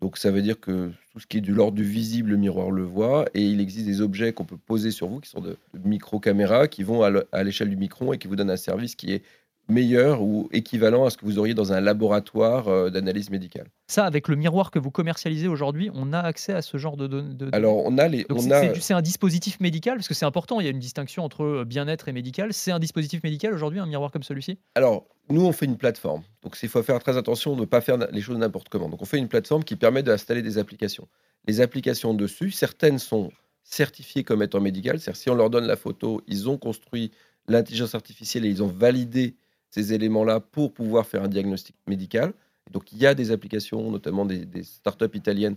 Donc, 0.00 0.18
ça 0.18 0.30
veut 0.30 0.42
dire 0.42 0.60
que 0.60 0.90
tout 1.12 1.20
ce 1.20 1.26
qui 1.26 1.38
est 1.38 1.40
de 1.40 1.52
l'ordre 1.52 1.76
du 1.76 1.84
visible, 1.84 2.30
le 2.30 2.36
miroir 2.36 2.70
le 2.70 2.82
voit. 2.82 3.26
Et 3.34 3.42
il 3.42 3.60
existe 3.60 3.86
des 3.86 4.00
objets 4.00 4.32
qu'on 4.32 4.44
peut 4.44 4.58
poser 4.58 4.90
sur 4.90 5.08
vous, 5.08 5.20
qui 5.20 5.30
sont 5.30 5.40
de, 5.40 5.56
micro-caméras, 5.82 6.68
qui 6.68 6.82
vont 6.82 7.02
à 7.02 7.42
l'échelle 7.42 7.70
du 7.70 7.76
micron 7.76 8.12
et 8.12 8.18
qui 8.18 8.28
vous 8.28 8.36
donnent 8.36 8.50
un 8.50 8.56
service 8.56 8.96
qui 8.96 9.12
est 9.12 9.22
meilleur 9.68 10.22
ou 10.22 10.48
équivalent 10.52 11.04
à 11.06 11.10
ce 11.10 11.16
que 11.16 11.24
vous 11.24 11.38
auriez 11.38 11.54
dans 11.54 11.72
un 11.72 11.80
laboratoire 11.80 12.68
euh, 12.68 12.90
d'analyse 12.90 13.30
médicale. 13.30 13.68
Ça, 13.88 14.04
avec 14.04 14.28
le 14.28 14.36
miroir 14.36 14.70
que 14.70 14.78
vous 14.78 14.90
commercialisez 14.90 15.48
aujourd'hui, 15.48 15.90
on 15.94 16.12
a 16.12 16.18
accès 16.18 16.52
à 16.52 16.62
ce 16.62 16.76
genre 16.76 16.96
de 16.96 17.06
données. 17.06 17.34
de- 17.34 17.48
Alors, 17.52 17.84
on 17.84 17.96
a 17.98 18.08
les. 18.08 18.26
C'est- 18.38 18.92
a, 18.92 18.96
un 18.96 19.02
dispositif 19.02 19.60
médical, 19.60 19.96
parce 19.96 20.08
que 20.08 20.14
c'est 20.14 20.26
important, 20.26 20.60
il 20.60 20.64
y 20.64 20.66
a 20.66 20.70
une 20.70 20.78
distinction 20.78 21.24
entre 21.24 21.44
euh, 21.44 21.64
bien-être 21.64 22.08
et 22.08 22.12
médical. 22.12 22.52
C'est 22.52 22.72
un 22.72 22.78
dispositif 22.78 23.22
médical 23.22 23.54
aujourd'hui, 23.54 23.80
un 23.80 23.86
miroir 23.86 24.10
comme 24.10 24.22
celui-ci? 24.22 24.58
Alors, 24.74 25.06
nous, 25.30 25.44
on 25.46 25.52
fait 25.52 25.64
une 25.66 25.76
plateforme. 25.78 26.22
Donc, 26.42 26.56
il 26.62 26.68
faut 26.68 26.82
faire 26.82 26.98
très 26.98 27.16
attention 27.16 27.54
de 27.56 27.60
ne 27.60 27.66
pas 27.66 27.80
faire 27.80 27.96
les 27.96 28.20
choses 28.20 28.36
n'importe 28.36 28.68
comment. 28.68 28.88
Donc, 28.88 29.00
on 29.00 29.06
fait 29.06 29.18
une 29.18 29.28
plateforme 29.28 29.64
qui 29.64 29.76
permet 29.76 30.02
d'installer 30.02 30.42
des 30.42 30.58
applications. 30.58 31.08
Les 31.46 31.60
applications 31.60 32.12
dessus, 32.14 32.50
certaines 32.50 32.98
sont 32.98 33.30
certifiées 33.62 34.24
comme 34.24 34.42
étant 34.42 34.60
médicales. 34.60 35.00
C'est-à-dire, 35.00 35.20
si 35.20 35.30
on 35.30 35.34
leur 35.34 35.48
donne 35.50 35.66
la 35.66 35.76
photo, 35.76 36.20
ils 36.26 36.48
ont 36.50 36.58
construit 36.58 37.10
l'intelligence 37.48 37.94
artificielle 37.94 38.44
et 38.44 38.48
ils 38.48 38.62
ont 38.62 38.66
validé 38.68 39.36
ces 39.74 39.92
éléments-là 39.92 40.38
pour 40.38 40.72
pouvoir 40.72 41.04
faire 41.04 41.24
un 41.24 41.28
diagnostic 41.28 41.74
médical. 41.88 42.32
Donc, 42.70 42.92
il 42.92 42.98
y 42.98 43.06
a 43.06 43.14
des 43.14 43.32
applications, 43.32 43.90
notamment 43.90 44.24
des, 44.24 44.46
des 44.46 44.62
startups 44.62 45.14
italiennes, 45.14 45.56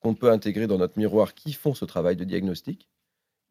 qu'on 0.00 0.14
peut 0.14 0.30
intégrer 0.30 0.68
dans 0.68 0.78
notre 0.78 0.96
miroir 1.00 1.34
qui 1.34 1.52
font 1.52 1.74
ce 1.74 1.84
travail 1.84 2.14
de 2.14 2.22
diagnostic. 2.22 2.88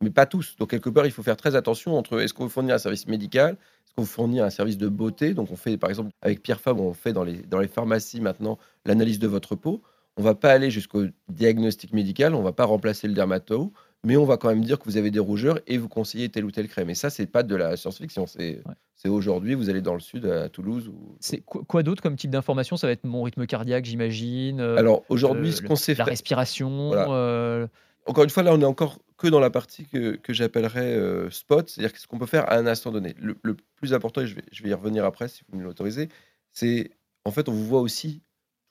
Mais 0.02 0.10
pas 0.10 0.26
tous. 0.26 0.56
Donc, 0.56 0.70
quelque 0.70 0.90
part, 0.90 1.06
il 1.06 1.12
faut 1.12 1.22
faire 1.22 1.36
très 1.36 1.56
attention 1.56 1.98
entre 1.98 2.22
est-ce 2.22 2.34
qu'on 2.34 2.46
veut 2.46 2.50
fournir 2.50 2.76
un 2.76 2.78
service 2.78 3.08
médical 3.08 3.58
est-ce 3.86 3.94
qu'on 3.94 4.06
fournit 4.06 4.40
un 4.40 4.50
service 4.50 4.78
de 4.78 4.88
beauté 4.88 5.34
Donc, 5.34 5.52
on 5.52 5.58
fait, 5.58 5.78
par 5.78 5.90
exemple, 5.90 6.12
avec 6.22 6.42
Pierre 6.42 6.62
Fabre, 6.62 6.82
on 6.82 6.94
fait 6.94 7.12
dans 7.12 7.26
les, 7.26 7.42
dans 7.44 7.60
les 7.60 7.68
pharmacies 7.68 8.22
maintenant 8.22 8.58
l'analyse 8.86 9.20
de 9.20 9.28
votre 9.28 9.56
peau. 9.56 9.82
On 10.16 10.24
va 10.24 10.34
pas 10.34 10.52
aller 10.52 10.72
jusqu'au 10.72 11.06
diagnostic 11.28 11.92
médical, 11.92 12.36
on 12.36 12.42
va 12.42 12.54
pas 12.54 12.64
remplacer 12.64 13.10
le 13.10 13.14
dermato, 13.14 13.74
mais 14.06 14.16
on 14.18 14.26
va 14.26 14.38
quand 14.38 14.50
même 14.50 14.64
dire 14.64 14.80
que 14.80 14.86
vous 14.86 14.98
avez 14.98 15.12
des 15.12 15.20
rougeurs 15.20 15.60
et 15.68 15.78
vous 15.78 15.90
conseiller 15.90 16.30
telle 16.30 16.46
ou 16.46 16.52
telle 16.52 16.68
crème. 16.68 16.90
Et 16.90 16.96
ça, 16.96 17.10
c'est 17.10 17.26
pas 17.26 17.44
de 17.44 17.56
la 17.56 17.76
science-fiction, 17.76 18.28
c'est 18.28 18.62
Ouais. 18.66 19.10
aujourd'hui, 19.10 19.54
vous 19.54 19.70
allez 19.70 19.82
dans 19.82 19.94
le 19.94 20.00
sud, 20.00 20.26
à 20.26 20.50
Toulouse. 20.50 20.88
Ou... 20.88 21.18
C'est 21.20 21.42
quoi, 21.42 21.64
quoi 21.68 21.84
d'autre 21.84 22.02
comme 22.02 22.16
type 22.16 22.32
d'information? 22.32 22.78
Ça 22.78 22.88
va 22.88 22.94
être 22.94 23.04
mon 23.04 23.24
rythme 23.24 23.46
cardiaque, 23.46 23.86
j'imagine. 23.86 24.60
euh, 24.60 24.78
Alors, 24.78 25.04
aujourd'hui, 25.10 25.50
euh, 25.50 25.52
ce 25.52 25.62
qu'on 25.62 25.76
sait 25.76 25.92
La 25.94 25.96
faire, 25.98 26.06
respiration. 26.08 26.88
Voilà. 26.90 27.08
euh, 27.12 27.68
encore 28.08 28.24
une 28.24 28.30
fois, 28.30 28.44
là, 28.44 28.54
on 28.54 28.62
est 28.62 28.66
encore 28.66 29.00
que 29.18 29.28
dans 29.28 29.40
la 29.40 29.50
partie 29.50 29.86
que, 29.86 30.16
que 30.16 30.34
j'appellerais 30.34 30.96
euh, 30.96 31.30
spot, 31.30 31.70
c'est-à-dire 31.70 31.98
ce 31.98 32.06
qu'on 32.08 32.18
peut 32.18 32.26
faire 32.26 32.50
à 32.50 32.58
un 32.58 32.68
instant 32.68 32.92
donné. 32.92 33.16
Le, 33.20 33.36
le 33.44 33.56
plus 33.76 33.94
important, 33.94 34.22
et 34.22 34.28
je 34.28 34.36
vais, 34.36 34.44
je 34.52 34.62
vais 34.64 34.70
y 34.70 34.74
revenir 34.74 35.06
après 35.06 35.28
si 35.28 35.44
vous 35.50 35.58
me 35.58 35.64
l'autorisez, 35.64 36.10
c'est 36.52 36.92
en 37.26 37.32
fait, 37.32 37.48
on 37.50 37.54
vous 37.54 37.66
voit 37.66 37.82
aussi 37.82 38.22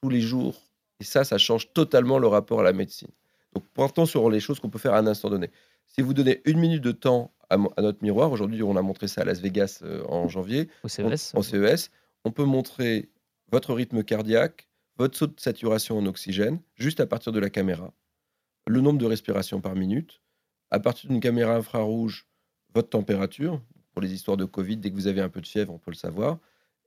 tous 0.02 0.08
les 0.10 0.20
jours. 0.20 0.60
Et 1.00 1.04
ça, 1.04 1.24
ça 1.24 1.38
change 1.38 1.72
totalement 1.72 2.18
le 2.18 2.26
rapport 2.28 2.60
à 2.60 2.62
la 2.62 2.72
médecine. 2.72 3.08
Donc, 3.54 3.64
partons 3.74 4.06
sur 4.06 4.28
les 4.30 4.40
choses 4.40 4.60
qu'on 4.60 4.70
peut 4.70 4.78
faire 4.78 4.94
à 4.94 4.98
un 4.98 5.06
instant 5.06 5.30
donné. 5.30 5.50
Si 5.86 6.02
vous 6.02 6.14
donnez 6.14 6.40
une 6.44 6.58
minute 6.58 6.82
de 6.82 6.92
temps 6.92 7.32
à, 7.50 7.56
notre 7.56 8.02
miroir, 8.02 8.32
aujourd'hui, 8.32 8.62
on 8.62 8.76
a 8.76 8.82
montré 8.82 9.06
ça 9.06 9.20
à 9.22 9.24
Las 9.24 9.40
Vegas 9.40 9.80
euh, 9.82 10.02
en 10.08 10.28
janvier, 10.28 10.68
au 10.82 10.86
on- 10.86 10.88
CES. 10.88 11.32
en 11.34 11.42
CES, 11.42 11.90
on 12.24 12.32
peut 12.32 12.44
montrer 12.44 13.10
votre 13.52 13.74
rythme 13.74 14.02
cardiaque, 14.02 14.68
votre 14.96 15.16
saut 15.16 15.26
de 15.26 15.38
saturation 15.38 15.98
en 15.98 16.06
oxygène, 16.06 16.58
juste 16.74 17.00
à 17.00 17.06
partir 17.06 17.32
de 17.32 17.38
la 17.38 17.50
caméra, 17.50 17.92
le 18.66 18.80
nombre 18.80 18.98
de 18.98 19.06
respirations 19.06 19.60
par 19.60 19.74
minute, 19.76 20.20
à 20.70 20.80
partir 20.80 21.10
d'une 21.10 21.20
caméra 21.20 21.54
infrarouge, 21.54 22.26
votre 22.74 22.88
température, 22.88 23.60
pour 23.92 24.02
les 24.02 24.12
histoires 24.12 24.36
de 24.36 24.44
Covid, 24.44 24.78
dès 24.78 24.90
que 24.90 24.94
vous 24.96 25.06
avez 25.06 25.20
un 25.20 25.28
peu 25.28 25.40
de 25.40 25.46
fièvre, 25.46 25.72
on 25.72 25.78
peut 25.78 25.92
le 25.92 25.96
savoir. 25.96 26.38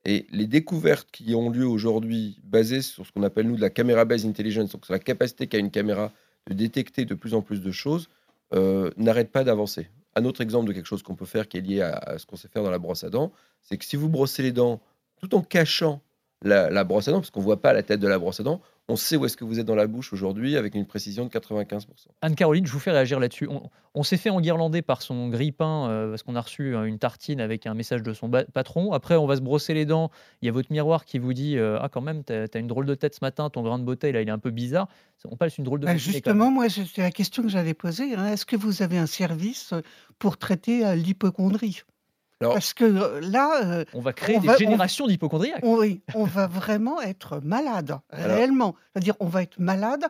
Et 0.03 0.25
les 0.31 0.47
découvertes 0.47 1.09
qui 1.11 1.33
ont 1.35 1.49
lieu 1.49 1.65
aujourd'hui, 1.65 2.39
basées 2.43 2.81
sur 2.81 3.05
ce 3.05 3.11
qu'on 3.13 3.23
appelle 3.23 3.47
nous 3.47 3.55
de 3.55 3.61
la 3.61 3.69
caméra 3.69 4.03
based 4.03 4.27
intelligence, 4.27 4.71
donc 4.71 4.85
sur 4.85 4.93
la 4.93 4.99
capacité 4.99 5.47
qu'a 5.47 5.57
une 5.59 5.71
caméra 5.71 6.11
de 6.47 6.53
détecter 6.53 7.05
de 7.05 7.13
plus 7.13 7.33
en 7.33 7.41
plus 7.41 7.61
de 7.61 7.71
choses, 7.71 8.09
euh, 8.53 8.89
n'arrêtent 8.97 9.31
pas 9.31 9.43
d'avancer. 9.43 9.89
Un 10.15 10.25
autre 10.25 10.41
exemple 10.41 10.67
de 10.67 10.73
quelque 10.73 10.85
chose 10.85 11.03
qu'on 11.03 11.15
peut 11.15 11.25
faire 11.25 11.47
qui 11.47 11.57
est 11.57 11.61
lié 11.61 11.81
à, 11.81 11.95
à 11.97 12.17
ce 12.17 12.25
qu'on 12.25 12.37
sait 12.37 12.47
faire 12.47 12.63
dans 12.63 12.71
la 12.71 12.79
brosse 12.79 13.03
à 13.03 13.09
dents, 13.09 13.31
c'est 13.61 13.77
que 13.77 13.85
si 13.85 13.95
vous 13.95 14.09
brossez 14.09 14.41
les 14.41 14.51
dents 14.51 14.81
tout 15.19 15.35
en 15.35 15.41
cachant 15.41 16.01
la, 16.41 16.69
la 16.69 16.83
brosse 16.83 17.07
à 17.07 17.11
dents, 17.11 17.19
parce 17.19 17.29
qu'on 17.29 17.41
ne 17.41 17.45
voit 17.45 17.61
pas 17.61 17.73
la 17.73 17.83
tête 17.83 17.99
de 17.99 18.07
la 18.07 18.17
brosse 18.19 18.39
à 18.39 18.43
dents, 18.43 18.61
on 18.89 18.95
sait 18.95 19.17
où 19.17 19.25
est-ce 19.25 19.35
que 19.35 19.43
vous 19.43 19.59
êtes 19.59 19.65
dans 19.65 19.75
la 19.75 19.87
bouche 19.87 20.13
aujourd'hui 20.13 20.55
avec 20.55 20.73
une 20.73 20.85
précision 20.85 21.25
de 21.25 21.29
95%. 21.29 21.85
Anne-Caroline, 22.21 22.65
je 22.65 22.71
vous 22.71 22.79
fais 22.79 22.91
réagir 22.91 23.19
là-dessus. 23.19 23.49
On, 23.93 24.03
s'est 24.03 24.17
fait 24.17 24.29
enguirlander 24.29 24.81
par 24.81 25.01
son 25.01 25.27
grille-pain 25.27 25.89
euh, 25.89 26.09
parce 26.09 26.23
qu'on 26.23 26.35
a 26.35 26.41
reçu 26.41 26.75
euh, 26.75 26.85
une 26.85 26.99
tartine 26.99 27.41
avec 27.41 27.65
un 27.65 27.73
message 27.73 28.01
de 28.01 28.13
son 28.13 28.29
patron. 28.29 28.93
Après, 28.93 29.15
on 29.15 29.25
va 29.25 29.35
se 29.35 29.41
brosser 29.41 29.73
les 29.73 29.85
dents. 29.85 30.09
Il 30.41 30.45
y 30.45 30.49
a 30.49 30.51
votre 30.51 30.71
miroir 30.71 31.03
qui 31.03 31.19
vous 31.19 31.33
dit 31.33 31.57
euh, 31.57 31.79
Ah, 31.81 31.89
quand 31.89 32.01
même, 32.01 32.23
tu 32.23 32.31
as, 32.31 32.59
une 32.59 32.67
drôle 32.67 32.85
de 32.85 32.95
tête 32.95 33.15
ce 33.15 33.19
matin, 33.21 33.49
ton 33.49 33.63
grain 33.63 33.79
de 33.79 33.83
beauté, 33.83 34.11
là, 34.11 34.21
il 34.21 34.27
est 34.29 34.31
un 34.31 34.39
peu 34.39 34.51
bizarre. 34.51 34.87
On 35.25 35.35
passe 35.35 35.57
une 35.57 35.65
drôle 35.65 35.81
de 35.81 35.85
bah, 35.85 35.97
Justement, 35.97 36.51
moi, 36.51 36.69
c'est 36.69 37.01
la 37.01 37.11
question 37.11 37.43
que 37.43 37.49
j'allais 37.49 37.73
poser. 37.73 38.13
Hein. 38.13 38.27
Est-ce 38.27 38.45
que 38.45 38.55
vous 38.55 38.83
avez 38.83 38.97
un 38.97 39.07
service 39.07 39.73
pour 40.19 40.37
traiter 40.37 40.95
l'hypochondrie 40.95 41.81
parce 42.39 42.73
que 42.73 42.85
là, 42.85 43.83
on 43.93 44.01
va 44.01 44.13
créer 44.13 44.39
des 44.39 44.55
générations 44.57 45.07
d'hypochondriaques. 45.07 45.63
Oui, 45.63 46.01
on 46.15 46.25
va 46.25 46.47
vraiment 46.47 47.01
être 47.01 47.39
malade, 47.43 47.97
réellement. 48.11 48.75
C'est-à-dire, 48.93 49.15
on 49.19 49.27
va 49.27 49.43
être 49.43 49.59
malade 49.59 50.05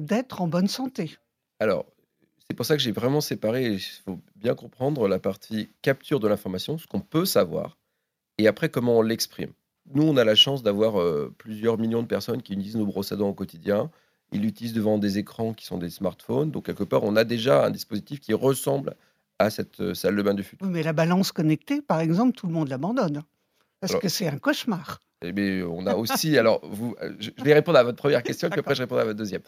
d'être 0.00 0.40
en 0.40 0.48
bonne 0.48 0.68
santé. 0.68 1.16
Alors, 1.60 1.86
c'est 2.48 2.54
pour 2.54 2.66
ça 2.66 2.76
que 2.76 2.82
j'ai 2.82 2.92
vraiment 2.92 3.20
séparé, 3.20 3.66
il 3.72 3.80
faut 3.80 4.20
bien 4.36 4.54
comprendre 4.54 5.08
la 5.08 5.18
partie 5.18 5.70
capture 5.82 6.20
de 6.20 6.28
l'information, 6.28 6.78
ce 6.78 6.86
qu'on 6.86 7.00
peut 7.00 7.24
savoir, 7.24 7.76
et 8.38 8.46
après 8.46 8.68
comment 8.68 8.98
on 8.98 9.02
l'exprime. 9.02 9.52
Nous, 9.94 10.02
on 10.02 10.16
a 10.16 10.24
la 10.24 10.34
chance 10.34 10.62
d'avoir 10.62 10.94
plusieurs 11.38 11.78
millions 11.78 12.02
de 12.02 12.08
personnes 12.08 12.42
qui 12.42 12.54
utilisent 12.54 12.76
nos 12.76 12.86
brosses 12.86 13.12
à 13.12 13.16
dents 13.16 13.28
au 13.28 13.34
quotidien. 13.34 13.90
Ils 14.32 14.42
l'utilisent 14.42 14.72
devant 14.72 14.98
des 14.98 15.18
écrans 15.18 15.54
qui 15.54 15.64
sont 15.64 15.78
des 15.78 15.90
smartphones. 15.90 16.50
Donc, 16.50 16.66
quelque 16.66 16.82
part, 16.82 17.04
on 17.04 17.14
a 17.14 17.24
déjà 17.24 17.64
un 17.64 17.70
dispositif 17.70 18.20
qui 18.20 18.34
ressemble 18.34 18.96
à 19.38 19.50
cette 19.50 19.80
euh, 19.80 19.94
salle 19.94 20.16
de 20.16 20.22
bain 20.22 20.34
du 20.34 20.42
futur. 20.42 20.66
mais 20.66 20.82
la 20.82 20.92
balance 20.92 21.32
connectée, 21.32 21.82
par 21.82 22.00
exemple, 22.00 22.36
tout 22.36 22.46
le 22.46 22.52
monde 22.52 22.68
l'abandonne. 22.68 23.22
Parce 23.80 23.96
que 23.96 24.08
c'est 24.08 24.26
un 24.26 24.38
cauchemar. 24.38 25.00
Eh 25.22 25.32
bien, 25.32 25.66
on 25.66 25.86
a 25.86 25.94
aussi. 25.94 26.36
alors, 26.38 26.60
vous, 26.64 26.94
euh, 27.02 27.14
je 27.18 27.30
vais 27.42 27.54
répondre 27.54 27.78
à 27.78 27.82
votre 27.82 27.96
première 27.96 28.22
question, 28.22 28.48
puis 28.50 28.60
après, 28.60 28.74
je 28.74 28.82
répondrai 28.82 29.02
à 29.02 29.06
votre 29.06 29.18
deuxième. 29.18 29.42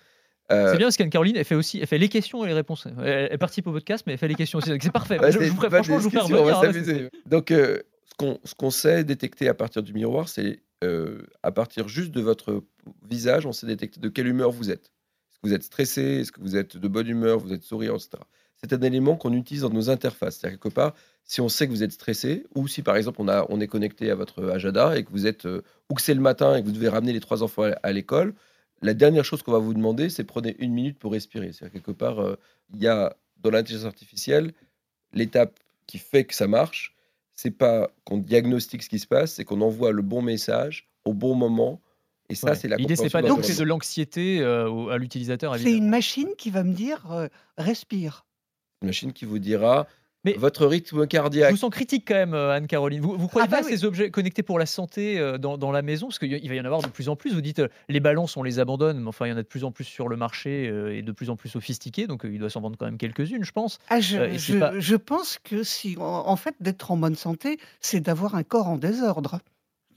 Euh, 0.51 0.71
c'est 0.71 0.79
bien 0.79 0.87
parce 0.87 0.97
qu'Anne-Caroline, 0.97 1.37
elle 1.37 1.45
fait 1.45 1.55
aussi 1.55 1.79
elle 1.79 1.87
fait 1.87 1.99
les 1.99 2.09
questions 2.09 2.43
et 2.45 2.49
les 2.49 2.55
réponses. 2.55 2.87
Elle, 3.05 3.39
participe 3.39 3.67
au 3.67 3.73
podcast, 3.73 4.05
mais 4.07 4.15
elle 4.15 4.19
fait 4.19 4.29
les 4.29 4.35
questions 4.35 4.59
aussi. 4.59 4.71
C'est 4.81 4.91
parfait. 4.91 5.19
je, 5.31 5.39
vous 5.39 5.57
ferai, 5.57 5.69
franchement, 5.69 5.99
je 5.99 6.05
vous 6.05 6.11
ferai 6.11 6.23
revenir. 6.53 7.05
Hein, 7.05 7.19
Donc, 7.27 7.51
euh, 7.51 7.83
ce 8.45 8.55
qu'on 8.55 8.71
sait 8.71 9.05
détecter 9.05 9.49
à 9.49 9.55
partir 9.55 9.83
du 9.83 9.93
miroir, 9.93 10.29
c'est 10.29 10.61
à 11.43 11.53
partir 11.53 11.89
juste 11.89 12.13
de 12.13 12.21
votre 12.21 12.63
visage, 13.07 13.45
on 13.47 13.53
sait 13.53 13.67
détecter 13.67 14.01
de 14.01 14.09
quelle 14.09 14.29
humeur 14.29 14.51
vous 14.51 14.71
êtes. 14.71 14.87
Est-ce 14.87 15.39
que 15.43 15.49
vous 15.49 15.55
êtes 15.55 15.65
stressé? 15.65 16.03
Est-ce 16.21 16.33
que 16.33 16.41
vous 16.41 16.57
êtes 16.57 16.77
de 16.77 16.89
bonne 16.89 17.09
humeur? 17.09 17.39
Vous 17.41 17.53
êtes 17.53 17.63
souriant, 17.63 17.97
etc 17.97 18.23
c'est 18.61 18.73
un 18.73 18.81
élément 18.83 19.17
qu'on 19.17 19.33
utilise 19.33 19.63
dans 19.63 19.71
nos 19.71 19.91
interfaces. 19.91 20.39
C'est-à-dire 20.39 20.59
quelque 20.59 20.75
part, 20.75 20.95
si 21.25 21.41
on 21.41 21.49
sait 21.49 21.67
que 21.67 21.73
vous 21.73 21.83
êtes 21.83 21.93
stressé, 21.93 22.45
ou 22.55 22.67
si 22.67 22.83
par 22.83 22.97
exemple 22.97 23.21
on, 23.21 23.29
a, 23.29 23.47
on 23.51 23.61
est 23.61 23.67
connecté 23.67 24.11
à 24.11 24.15
votre 24.15 24.51
agenda 24.51 24.97
et 24.97 25.05
que 25.05 25.11
vous 25.11 25.27
êtes, 25.27 25.47
euh, 25.47 25.63
ou 25.91 25.95
que 25.95 26.03
c'est 26.03 26.15
le 26.15 26.21
matin 26.21 26.57
et 26.57 26.63
que 26.63 26.67
vous 26.67 26.73
devez 26.73 26.89
ramener 26.89 27.13
les 27.13 27.21
trois 27.21 27.43
enfants 27.43 27.71
à, 27.83 27.93
l'école, 27.93 28.35
la 28.83 28.95
dernière 28.95 29.25
chose 29.25 29.43
qu'on 29.43 29.53
va 29.53 29.59
vous 29.59 29.75
demander, 29.75 30.09
c'est 30.09 30.25
prenez 30.25 30.57
une 30.59 30.73
minute 30.73 30.99
pour 30.99 31.13
respirer. 31.13 31.53
C'est-à-dire 31.53 31.75
quelque 31.75 31.97
part, 31.97 32.21
euh, 32.21 32.37
il 32.75 32.83
y 32.83 32.89
a 32.89 33.17
dans 33.41 33.51
l'intelligence 33.51 33.87
artificielle 33.87 34.53
l'étape 35.13 35.59
qui 35.87 35.99
fait 35.99 36.25
que 36.25 36.35
ça 36.35 36.49
marche. 36.49 36.97
C'est 37.35 37.53
pas 37.53 37.91
qu'on 38.05 38.19
diagnostique 38.19 38.83
ce 38.83 38.89
qui 38.89 38.99
se 38.99 39.07
passe, 39.07 39.35
c'est 39.35 39.45
qu'on 39.45 39.61
envoie 39.61 39.93
le 39.93 40.03
bon 40.03 40.23
message 40.23 40.89
au 41.05 41.15
bon 41.15 41.35
moment. 41.35 41.81
Et 42.31 42.35
ça, 42.35 42.55
c'est 42.55 42.69
la 42.69 42.77
L'idée, 42.77 42.97
c'est 42.97 43.09
pas 43.09 43.23
donc 43.23 43.47
de 43.47 43.65
l'anxiété 43.65 44.41
euh, 44.41 44.89
à 44.89 44.99
l'utilisateur. 44.99 45.57
C'est 45.57 45.73
une 45.73 45.89
machine 45.89 46.29
qui 46.37 46.51
va 46.51 46.63
me 46.63 46.75
dire 46.75 47.07
respire 47.57 48.27
une 48.83 48.89
machine 48.89 49.13
qui 49.13 49.25
vous 49.25 49.39
dira 49.39 49.87
mais 50.25 50.33
votre 50.33 50.67
rythme 50.67 51.07
cardiaque. 51.07 51.53
Vous 51.53 51.57
sens 51.57 51.71
critique 51.71 52.05
quand 52.07 52.15
même, 52.15 52.35
euh, 52.35 52.51
Anne-Caroline. 52.51 53.01
Vous, 53.01 53.17
vous 53.17 53.29
croyez 53.29 53.47
ah 53.49 53.57
pas 53.57 53.63
bah 53.63 53.69
ces 53.69 53.85
objets 53.85 54.11
connectés 54.11 54.43
pour 54.43 54.59
la 54.59 54.67
santé 54.67 55.19
euh, 55.19 55.39
dans, 55.39 55.71
la 55.71 55.83
maison? 55.83 56.09
Parce 56.09 56.19
qu'il 56.19 56.49
va 56.49 56.55
y 56.55 56.61
en 56.61 56.65
avoir 56.65 56.83
de 56.83 56.89
plus 56.89 57.09
en 57.09 57.17
plus. 57.17 57.35
Vous 57.35 57.41
dites, 57.41 57.61
euh, 57.61 57.69
les 57.89 58.01
balances, 58.01 58.37
on 58.37 58.43
les 58.43 58.59
abandonne, 58.59 59.01
mais 59.01 59.09
enfin, 59.09 59.27
il 59.27 59.31
y 59.31 59.33
en 59.33 59.37
a 59.37 59.43
de 59.43 59.49
plus 59.49 59.65
en 59.65 59.71
plus 59.71 59.85
sur 59.85 60.09
le 60.09 60.17
marché 60.17 60.65
et 60.93 61.03
de 61.03 61.13
plus 61.13 61.31
en 61.31 61.37
plus 61.37 61.49
sophistiqués. 61.49 62.07
Donc, 62.07 62.23
il 62.25 62.39
doit 62.39 62.51
s'en 62.51 62.61
vendre 62.61 62.77
quand 62.77 62.87
même 62.87 62.99
quelques-unes, 62.99 63.45
je 63.45 63.53
pense. 63.53 63.79
Ah, 63.91 64.01
je, 64.01 64.37
je, 64.37 64.97
pense 64.97 65.39
que 65.39 65.63
si, 65.63 65.97
en 65.99 66.37
fait, 66.37 66.55
d'être 66.61 66.91
en 66.91 66.97
bonne 66.97 67.15
santé, 67.15 67.59
c'est 67.81 68.01
d'avoir 68.01 68.35
un 68.35 68.43
corps 68.43 68.69
en 68.69 68.77
désordre 68.77 69.41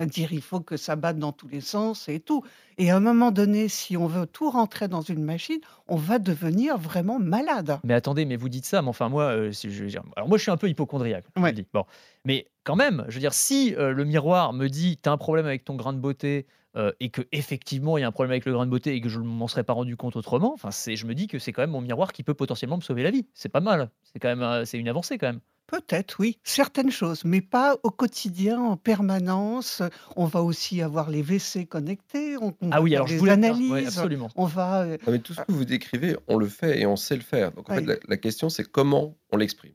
dire 0.06 0.34
il 0.34 0.42
faut 0.42 0.60
que 0.60 0.78
ça 0.78 0.96
batte 0.96 1.18
dans 1.18 1.32
tous 1.32 1.48
les 1.48 1.62
sens 1.62 2.10
et 2.10 2.20
tout. 2.20 2.44
Et 2.78 2.92
à 2.92 2.98
un 2.98 3.00
moment 3.00 3.32
donné, 3.32 3.68
si 3.68 3.98
on 3.98 4.08
veut 4.08 4.26
tout 4.26 4.50
rentrer 4.50 4.88
dans 4.88 5.02
une 5.02 5.24
machine, 5.24 5.60
on 5.88 5.96
va 5.96 6.20
devenir 6.20 6.78
vraiment 6.78 7.20
malade. 7.20 7.80
Mais 7.84 7.94
attendez, 7.94 8.26
mais 8.26 8.36
vous 8.36 8.50
dites 8.50 8.66
ça, 8.66 8.82
mais 8.82 8.90
enfin 8.90 9.10
moi, 9.10 9.26
euh, 9.26 9.52
si 9.52 9.72
je 9.72 9.84
veux 9.84 9.90
dire, 9.90 10.04
alors 10.16 10.28
moi 10.28 10.38
je 10.38 10.44
suis 10.44 10.52
un 10.52 10.58
peu 10.58 10.70
hypochondriaque. 10.70 11.26
Bon, 11.74 11.86
mais 12.26 12.48
quand 12.64 12.76
même, 12.76 13.06
je 13.08 13.16
veux 13.16 13.20
dire, 13.20 13.34
si 13.34 13.76
euh, 13.76 13.92
le 13.92 14.06
miroir 14.06 14.54
me 14.54 14.68
dit 14.68 14.98
tu 15.02 15.10
as 15.10 15.12
un 15.12 15.18
problème 15.18 15.46
avec 15.46 15.64
ton 15.64 15.76
grain 15.76 15.94
de 15.94 16.00
beauté 16.00 16.48
euh, 16.76 16.92
et 17.00 17.10
que 17.10 17.22
effectivement 17.32 17.98
il 17.98 18.02
y 18.02 18.04
a 18.04 18.08
un 18.08 18.12
problème 18.12 18.32
avec 18.32 18.46
le 18.46 18.54
grain 18.54 18.66
de 18.66 18.72
beauté 18.72 18.96
et 18.96 19.02
que 19.02 19.10
je 19.10 19.20
ne 19.20 19.26
m'en 19.26 19.48
serais 19.48 19.64
pas 19.64 19.74
rendu 19.74 19.98
compte 19.98 20.16
autrement, 20.16 20.54
enfin 20.54 20.72
c'est, 20.72 20.96
je 20.96 21.06
me 21.06 21.14
dis 21.14 21.28
que 21.28 21.38
c'est 21.38 21.52
quand 21.52 21.62
même 21.62 21.72
mon 21.72 21.82
miroir 21.82 22.14
qui 22.14 22.24
peut 22.24 22.34
potentiellement 22.34 22.78
me 22.78 22.82
sauver 22.82 23.04
la 23.04 23.12
vie. 23.12 23.28
C'est 23.34 23.50
pas 23.50 23.60
mal. 23.60 23.90
C'est 24.04 24.20
quand 24.20 24.36
même, 24.36 24.66
c'est 24.66 24.78
une 24.78 24.90
avancée 24.90 25.18
quand 25.18 25.28
même. 25.28 25.42
Peut-être, 25.72 26.18
oui, 26.20 26.38
certaines 26.44 26.92
choses, 26.92 27.24
mais 27.24 27.40
pas 27.40 27.78
au 27.84 27.92
quotidien, 27.92 28.60
en 28.60 28.76
permanence. 28.76 29.82
On 30.18 30.26
va 30.26 30.42
aussi 30.42 30.82
avoir 30.82 31.10
les 31.10 31.22
WC 31.22 31.66
connectés, 31.66 32.36
on, 32.36 32.54
Ah 32.72 32.82
oui, 32.82 32.94
alors 32.94 33.08
je 33.08 33.16
voulais 33.16 33.32
analyses, 33.32 33.88
absolument. 33.88 34.28
on 34.36 34.48
va. 34.48 34.82
Euh, 34.82 34.98
mais 35.08 35.20
tout 35.20 35.34
ce 35.34 35.40
que 35.40 35.52
vous 35.54 35.64
décrivez, 35.64 36.18
on 36.28 36.38
le 36.38 36.50
fait 36.50 36.82
et 36.82 36.86
on 36.86 36.98
sait 36.98 37.16
le 37.16 37.22
faire. 37.22 37.54
Donc 37.54 37.70
en 37.70 37.76
fait, 37.76 38.02
la, 38.06 38.18
question, 38.18 38.50
c'est 38.50 38.70
comment 38.70 39.16
on 39.32 39.38
l'exprime. 39.38 39.72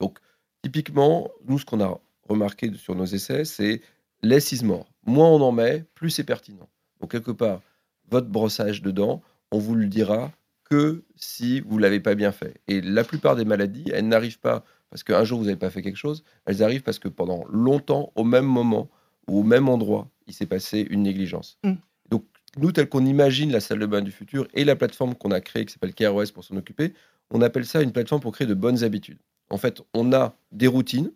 Donc 0.00 0.18
typiquement, 0.62 1.30
nous, 1.46 1.58
ce 1.58 1.64
qu'on 1.64 1.80
a 1.80 1.98
remarqué 2.28 2.70
sur 2.74 2.94
nos 2.94 3.06
essais, 3.06 3.46
c'est 3.46 3.80
less 4.22 4.52
is 4.52 4.62
more. 4.66 4.92
Moins 5.06 5.30
on 5.30 5.40
en 5.40 5.52
met, 5.52 5.86
plus 5.94 6.10
c'est 6.10 6.24
pertinent. 6.24 6.68
Donc 7.00 7.12
quelque 7.12 7.30
part, 7.30 7.62
votre 8.10 8.28
brossage 8.28 8.82
de 8.82 8.90
dents, 8.90 9.22
on 9.50 9.58
vous 9.58 9.74
le 9.74 9.86
dira 9.86 10.30
que 10.68 11.04
si 11.16 11.60
vous 11.60 11.78
l'avez 11.78 12.00
pas 12.00 12.14
bien 12.14 12.32
fait. 12.32 12.60
Et 12.68 12.82
la 12.82 13.02
plupart 13.02 13.34
des 13.34 13.46
maladies, 13.46 13.90
elles 13.94 14.06
n'arrivent 14.06 14.40
pas 14.40 14.62
parce 14.90 15.02
qu'un 15.02 15.24
jour 15.24 15.38
vous 15.38 15.46
n'avez 15.46 15.56
pas 15.56 15.70
fait 15.70 15.82
quelque 15.82 15.96
chose, 15.96 16.24
elles 16.46 16.62
arrivent 16.62 16.82
parce 16.82 16.98
que 16.98 17.08
pendant 17.08 17.44
longtemps, 17.50 18.12
au 18.14 18.24
même 18.24 18.46
moment 18.46 18.88
ou 19.28 19.40
au 19.40 19.42
même 19.42 19.68
endroit, 19.68 20.08
il 20.26 20.34
s'est 20.34 20.46
passé 20.46 20.86
une 20.90 21.02
négligence. 21.02 21.58
Mm. 21.64 21.74
Donc 22.10 22.24
nous, 22.56 22.72
tel 22.72 22.88
qu'on 22.88 23.04
imagine 23.04 23.52
la 23.52 23.60
salle 23.60 23.78
de 23.78 23.86
bain 23.86 24.00
du 24.00 24.10
futur 24.10 24.48
et 24.54 24.64
la 24.64 24.76
plateforme 24.76 25.14
qu'on 25.14 25.30
a 25.30 25.40
créée, 25.40 25.66
qui 25.66 25.72
s'appelle 25.72 25.94
KROS 25.94 26.32
pour 26.32 26.44
s'en 26.44 26.56
occuper, 26.56 26.94
on 27.30 27.42
appelle 27.42 27.66
ça 27.66 27.82
une 27.82 27.92
plateforme 27.92 28.22
pour 28.22 28.32
créer 28.32 28.46
de 28.46 28.54
bonnes 28.54 28.84
habitudes. 28.84 29.18
En 29.50 29.58
fait, 29.58 29.82
on 29.94 30.12
a 30.12 30.34
des 30.52 30.66
routines 30.66 31.12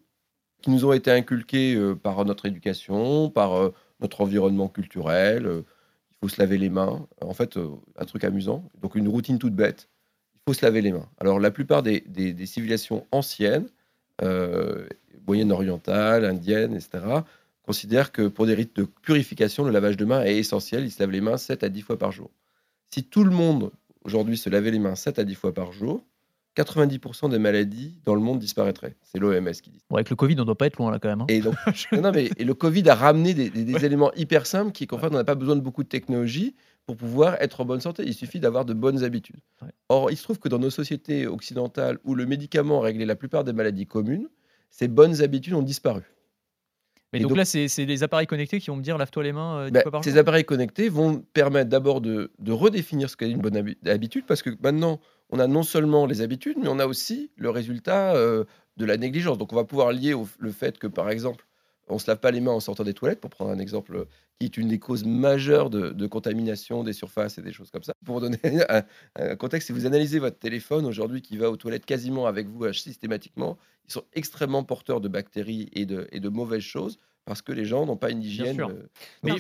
qui 0.63 0.71
nous 0.71 0.85
ont 0.85 0.93
été 0.93 1.11
inculquées 1.11 1.75
euh, 1.75 1.95
par 1.95 2.25
notre 2.25 2.47
éducation, 2.47 3.31
par 3.31 3.55
euh, 3.55 3.75
notre 4.01 4.21
environnement 4.21 4.69
culturel. 4.69 5.47
Euh, 5.47 5.63
il 6.11 6.17
faut 6.21 6.29
se 6.29 6.41
laver 6.41 6.59
les 6.59 6.71
mains. 6.71 7.07
En 7.21 7.35
fait, 7.35 7.59
un 7.97 8.05
truc 8.05 8.25
amusant. 8.25 8.69
Donc 8.81 8.95
une 8.95 9.09
routine 9.09 9.39
toute 9.39 9.55
bête 9.55 9.89
faut 10.47 10.55
se 10.55 10.65
laver 10.65 10.83
les 10.83 10.93
mains. 10.93 11.09
Alors, 11.19 11.39
la 11.39 11.51
plupart 11.51 11.83
des, 11.83 12.03
civilisations 12.47 13.07
anciennes, 13.13 13.69
euh, 14.23 14.87
moyen-orientales, 15.27 16.25
indiennes, 16.25 16.75
etc., 16.75 17.23
considèrent 17.63 18.11
que 18.11 18.27
pour 18.27 18.47
des 18.47 18.55
rites 18.55 18.77
de 18.77 18.85
purification, 18.85 19.65
le 19.65 19.71
lavage 19.71 19.97
de 19.97 20.05
mains 20.05 20.23
est 20.25 20.37
essentiel. 20.37 20.85
Ils 20.85 20.91
se 20.91 21.01
lavent 21.01 21.13
les 21.13 21.21
mains 21.21 21.37
7 21.37 21.63
à 21.63 21.69
10 21.69 21.83
fois 21.83 21.99
par 21.99 22.11
jour. 22.11 22.31
Si 22.93 23.05
tout 23.05 23.25
le 23.25 23.31
monde, 23.31 23.71
aujourd'hui, 24.05 24.37
se 24.37 24.51
lavait 24.51 24.73
les 24.73 24.81
mains 24.81 24.97
7 24.97 25.19
à 25.19 25.25
10 25.25 25.35
fois 25.37 25.55
par 25.55 25.73
jour, 25.73 26.05
90% 26.57 27.31
des 27.31 27.39
maladies 27.39 28.01
dans 28.05 28.15
le 28.15 28.21
monde 28.21 28.39
disparaîtraient. 28.39 28.95
C'est 29.03 29.19
l'OMS 29.19 29.51
qui 29.53 29.71
dit. 29.71 29.81
Bon, 29.89 29.97
avec 29.97 30.11
le 30.11 30.17
Covid, 30.17 30.35
on 30.37 30.41
ne 30.41 30.45
doit 30.45 30.59
pas 30.59 30.67
être 30.67 30.77
loin 30.77 30.91
là 30.91 30.99
quand 30.99 31.09
même. 31.09 31.23
Hein. 31.23 31.27
Et, 31.29 31.41
donc, 31.41 31.55
non, 31.93 32.13
mais, 32.13 32.31
et 32.37 32.45
le 32.45 32.55
Covid 32.55 32.89
a 32.89 32.95
ramené 32.95 33.33
des, 33.35 33.85
éléments 33.85 34.13
hyper 34.15 34.47
simples 34.47 34.73
qui, 34.73 34.87
qu'en 34.87 34.99
fait, 34.99 35.09
on 35.09 35.15
n'a 35.15 35.25
pas 35.25 35.35
besoin 35.35 35.57
de 35.57 35.61
beaucoup 35.61 35.83
de 35.83 35.89
technologie 35.89 36.55
pour 36.87 36.97
pouvoir 36.97 37.37
être 37.41 37.61
en 37.61 37.65
bonne 37.65 37.81
santé. 37.81 38.03
Il 38.07 38.15
suffit 38.15 38.41
d'avoir 38.41 38.65
de 38.65 38.75
bonnes 38.75 39.03
habitudes. 39.05 39.41
Or, 39.89 40.11
il 40.11 40.17
se 40.17 40.25
trouve 40.25 40.39
que 40.39 40.49
dans 40.49 40.59
nos 40.59 40.71
sociétés 40.71 41.27
occidentales 41.27 41.99
où 42.05 42.15
le 42.15 42.27
médicament 42.27 42.81
réglait 42.81 43.07
la 43.07 43.17
plupart 43.17 43.45
des 43.45 43.53
maladies 43.53 43.87
communes, 43.87 44.29
ces 44.69 44.89
bonnes 44.89 45.23
habitudes 45.23 45.55
ont 45.55 45.63
disparu. 45.63 46.03
Mais 47.13 47.21
donc, 47.21 47.37
là, 47.37 47.45
c'est 47.45 47.69
les 47.85 48.03
appareils 48.03 48.27
connectés 48.27 48.59
qui 48.59 48.71
vont 48.71 48.77
me 48.77 48.83
dire 48.83 48.97
lave-toi 48.97 49.23
les 49.23 49.33
mains. 49.33 49.67
Euh, 49.67 49.71
bah, 49.71 50.01
ces 50.03 50.17
appareils 50.17 50.45
connectés 50.45 50.89
vont 50.89 51.23
permettre 51.35 51.69
d'abord 51.69 52.01
de, 52.01 52.31
redéfinir 52.49 53.11
ce 53.11 53.17
qu'est 53.17 53.31
une 53.31 53.41
bonne 53.41 53.75
habitude, 53.87 54.25
parce 54.27 54.43
que 54.43 54.51
maintenant, 54.63 54.99
on 55.33 55.39
a 55.39 55.47
non 55.47 55.63
seulement 55.63 56.07
les 56.07 56.21
habitudes, 56.21 56.59
mais 56.61 56.69
on 56.69 56.79
a 56.79 56.87
aussi 56.87 57.31
le 57.37 57.51
résultat 57.51 58.15
euh, 58.15 58.45
de 58.77 58.85
la 58.85 58.99
négligence. 58.99 59.39
Donc, 59.39 59.53
on 59.53 59.57
va 59.57 59.65
pouvoir 59.65 59.91
lier 59.91 60.15
le 60.39 60.53
fait 60.53 60.79
que, 60.79 60.87
par 60.87 61.09
exemple, 61.11 61.47
on 61.89 61.99
se 61.99 62.07
lave 62.07 62.21
pas 62.21 62.31
les 62.31 62.41
mains 62.41 62.53
en 62.53 62.61
sortant 62.61 62.85
des 62.85 62.95
toilettes, 62.95 63.21
pour 63.21 63.31
prendre 63.31 63.51
un 63.51 63.59
exemple 63.59 64.07
qui 64.39 64.47
est 64.47 64.57
une 64.57 64.69
des 64.69 64.79
causes 64.79 65.05
majeures 65.05 65.71
de, 65.71 66.07
contamination 66.07 66.85
des 66.85 66.93
surfaces 66.93 67.39
et 67.39 67.43
des 67.43 67.53
choses 67.53 67.71
comme 67.71 67.83
ça. 67.83 67.95
Pour 68.05 68.21
donner 68.21 68.39
un, 69.17 69.37
contexte, 69.37 69.69
si 69.69 69.73
vous 69.73 69.87
analysez 69.87 70.19
votre 70.19 70.39
téléphone 70.39 70.85
aujourd'hui 70.85 71.23
qui 71.23 71.39
va 71.39 71.51
aux 71.51 71.57
toilettes 71.57 71.87
quasiment 71.87 72.27
avec 72.27 72.47
vous 72.49 72.65
euh, 72.65 72.73
systématiquement, 72.73 73.57
ils 73.89 73.93
sont 73.93 74.05
extrêmement 74.13 74.65
porteurs 74.65 75.01
de 75.01 75.09
bactéries 75.09 75.71
et 75.73 75.87
de, 75.87 76.07
et 76.13 76.21
de 76.21 76.29
mauvaises 76.29 76.63
choses 76.63 76.99
parce 77.25 77.43
que 77.43 77.53
les 77.53 77.65
gens 77.65 77.87
n'ont 77.87 77.97
pas 77.97 78.11
une 78.11 78.23
hygiène. 78.23 78.61
Euh, 78.61 78.89
mais, 79.23 79.39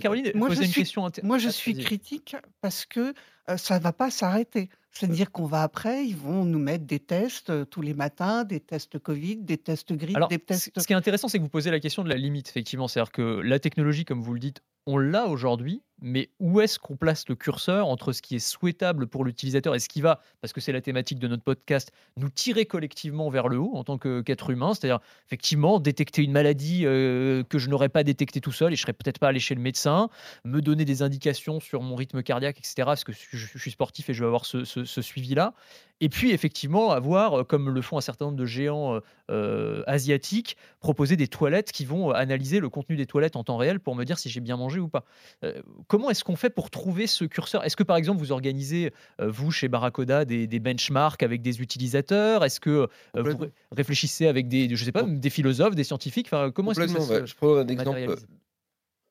Caroline, 0.00 0.30
moi 0.34 0.48
je 0.50 0.60
une 0.60 0.68
suis, 0.68 0.82
question. 0.82 1.10
Moi, 1.22 1.38
je 1.38 1.48
suis 1.48 1.74
critique 1.74 2.36
parce 2.60 2.86
que 2.86 3.12
ça 3.46 3.52
euh, 3.52 3.56
ça 3.56 3.78
va 3.78 3.92
pas 3.92 4.10
s'arrêter. 4.10 4.70
C'est-à-dire 4.98 5.30
qu'on 5.30 5.46
va 5.46 5.62
après, 5.62 6.06
ils 6.06 6.16
vont 6.16 6.44
nous 6.44 6.58
mettre 6.58 6.84
des 6.84 7.00
tests 7.00 7.50
euh, 7.50 7.64
tous 7.64 7.82
les 7.82 7.94
matins, 7.94 8.44
des 8.44 8.60
tests 8.60 8.98
Covid, 8.98 9.36
des 9.36 9.58
tests 9.58 9.92
grippe, 9.92 10.16
Alors, 10.16 10.28
des 10.28 10.36
ce 10.36 10.40
tests. 10.40 10.80
ce 10.80 10.86
qui 10.86 10.92
est 10.92 10.96
intéressant, 10.96 11.28
c'est 11.28 11.38
que 11.38 11.42
vous 11.42 11.48
posez 11.48 11.70
la 11.70 11.80
question 11.80 12.02
de 12.04 12.08
la 12.08 12.16
limite, 12.16 12.48
effectivement. 12.48 12.88
C'est-à-dire 12.88 13.12
que 13.12 13.40
la 13.40 13.58
technologie, 13.58 14.04
comme 14.04 14.22
vous 14.22 14.34
le 14.34 14.40
dites, 14.40 14.60
on 14.88 14.98
l'a 14.98 15.26
aujourd'hui, 15.26 15.82
mais 16.00 16.30
où 16.38 16.60
est-ce 16.60 16.78
qu'on 16.78 16.96
place 16.96 17.28
le 17.28 17.34
curseur 17.34 17.88
entre 17.88 18.12
ce 18.12 18.22
qui 18.22 18.36
est 18.36 18.38
souhaitable 18.38 19.08
pour 19.08 19.24
l'utilisateur 19.24 19.74
et 19.74 19.80
ce 19.80 19.88
qui 19.88 20.00
va, 20.00 20.20
parce 20.40 20.52
que 20.52 20.60
c'est 20.60 20.70
la 20.70 20.80
thématique 20.80 21.18
de 21.18 21.26
notre 21.26 21.42
podcast, 21.42 21.90
nous 22.16 22.30
tirer 22.30 22.66
collectivement 22.66 23.28
vers 23.28 23.48
le 23.48 23.58
haut 23.58 23.72
en 23.74 23.82
tant 23.82 23.98
qu'être 23.98 24.50
humain 24.50 24.74
C'est-à-dire, 24.74 25.00
effectivement, 25.26 25.80
détecter 25.80 26.22
une 26.22 26.30
maladie 26.30 26.82
euh, 26.84 27.42
que 27.42 27.58
je 27.58 27.68
n'aurais 27.68 27.88
pas 27.88 28.04
détectée 28.04 28.40
tout 28.40 28.52
seul 28.52 28.72
et 28.72 28.76
je 28.76 28.82
serais 28.82 28.92
peut-être 28.92 29.18
pas 29.18 29.26
allé 29.28 29.40
chez 29.40 29.56
le 29.56 29.60
médecin, 29.60 30.08
me 30.44 30.60
donner 30.62 30.84
des 30.84 31.02
indications 31.02 31.58
sur 31.58 31.82
mon 31.82 31.96
rythme 31.96 32.22
cardiaque, 32.22 32.58
etc., 32.58 32.74
parce 32.84 33.02
que 33.02 33.10
je, 33.12 33.58
suis 33.58 33.72
sportif 33.72 34.08
et 34.10 34.14
je 34.14 34.20
veux 34.20 34.28
avoir 34.28 34.44
ce, 34.44 34.62
ce- 34.64 34.84
ce 34.86 35.02
suivi-là. 35.02 35.52
Et 36.00 36.10
puis, 36.10 36.32
effectivement, 36.32 36.90
avoir, 36.90 37.40
euh, 37.40 37.44
comme 37.44 37.70
le 37.70 37.80
font 37.80 37.96
un 37.96 38.02
certain 38.02 38.26
nombre 38.26 38.36
de 38.36 38.44
géants 38.44 38.96
euh, 38.96 39.00
euh, 39.30 39.82
asiatiques, 39.86 40.58
proposer 40.78 41.16
des 41.16 41.26
toilettes 41.26 41.72
qui 41.72 41.86
vont 41.86 42.10
analyser 42.10 42.60
le 42.60 42.68
contenu 42.68 42.96
des 42.96 43.06
toilettes 43.06 43.34
en 43.34 43.44
temps 43.44 43.56
réel 43.56 43.80
pour 43.80 43.96
me 43.96 44.04
dire 44.04 44.18
si 44.18 44.28
j'ai 44.28 44.40
bien 44.40 44.58
mangé 44.58 44.78
ou 44.78 44.88
pas. 44.88 45.04
Euh, 45.42 45.62
comment 45.88 46.10
est-ce 46.10 46.22
qu'on 46.22 46.36
fait 46.36 46.50
pour 46.50 46.68
trouver 46.68 47.06
ce 47.06 47.24
curseur? 47.24 47.64
Est-ce 47.64 47.76
que 47.76 47.82
par 47.82 47.96
exemple 47.96 48.20
vous 48.20 48.30
organisez, 48.30 48.92
euh, 49.22 49.30
vous 49.30 49.50
chez 49.50 49.68
Barracoda, 49.68 50.26
des, 50.26 50.46
des 50.46 50.60
benchmarks 50.60 51.22
avec 51.22 51.40
des 51.40 51.62
utilisateurs? 51.62 52.44
Est-ce 52.44 52.60
que 52.60 52.88
vous 53.14 53.46
réfléchissez 53.72 54.26
avec 54.26 54.48
des, 54.48 54.76
je 54.76 54.84
sais 54.84 54.92
pas, 54.92 55.02
des 55.02 55.30
philosophes, 55.30 55.74
des 55.74 55.84
scientifiques? 55.84 56.26
Enfin, 56.26 56.50
Comment 56.50 56.72
est-ce 56.72 56.80
que 56.80 56.88
ça 56.88 56.94
Complètement, 56.94 57.16
se 57.16 57.20
ouais. 57.22 57.26
Je 57.26 57.34
prends 57.34 57.56
un 57.56 57.68
exemple. 57.68 58.16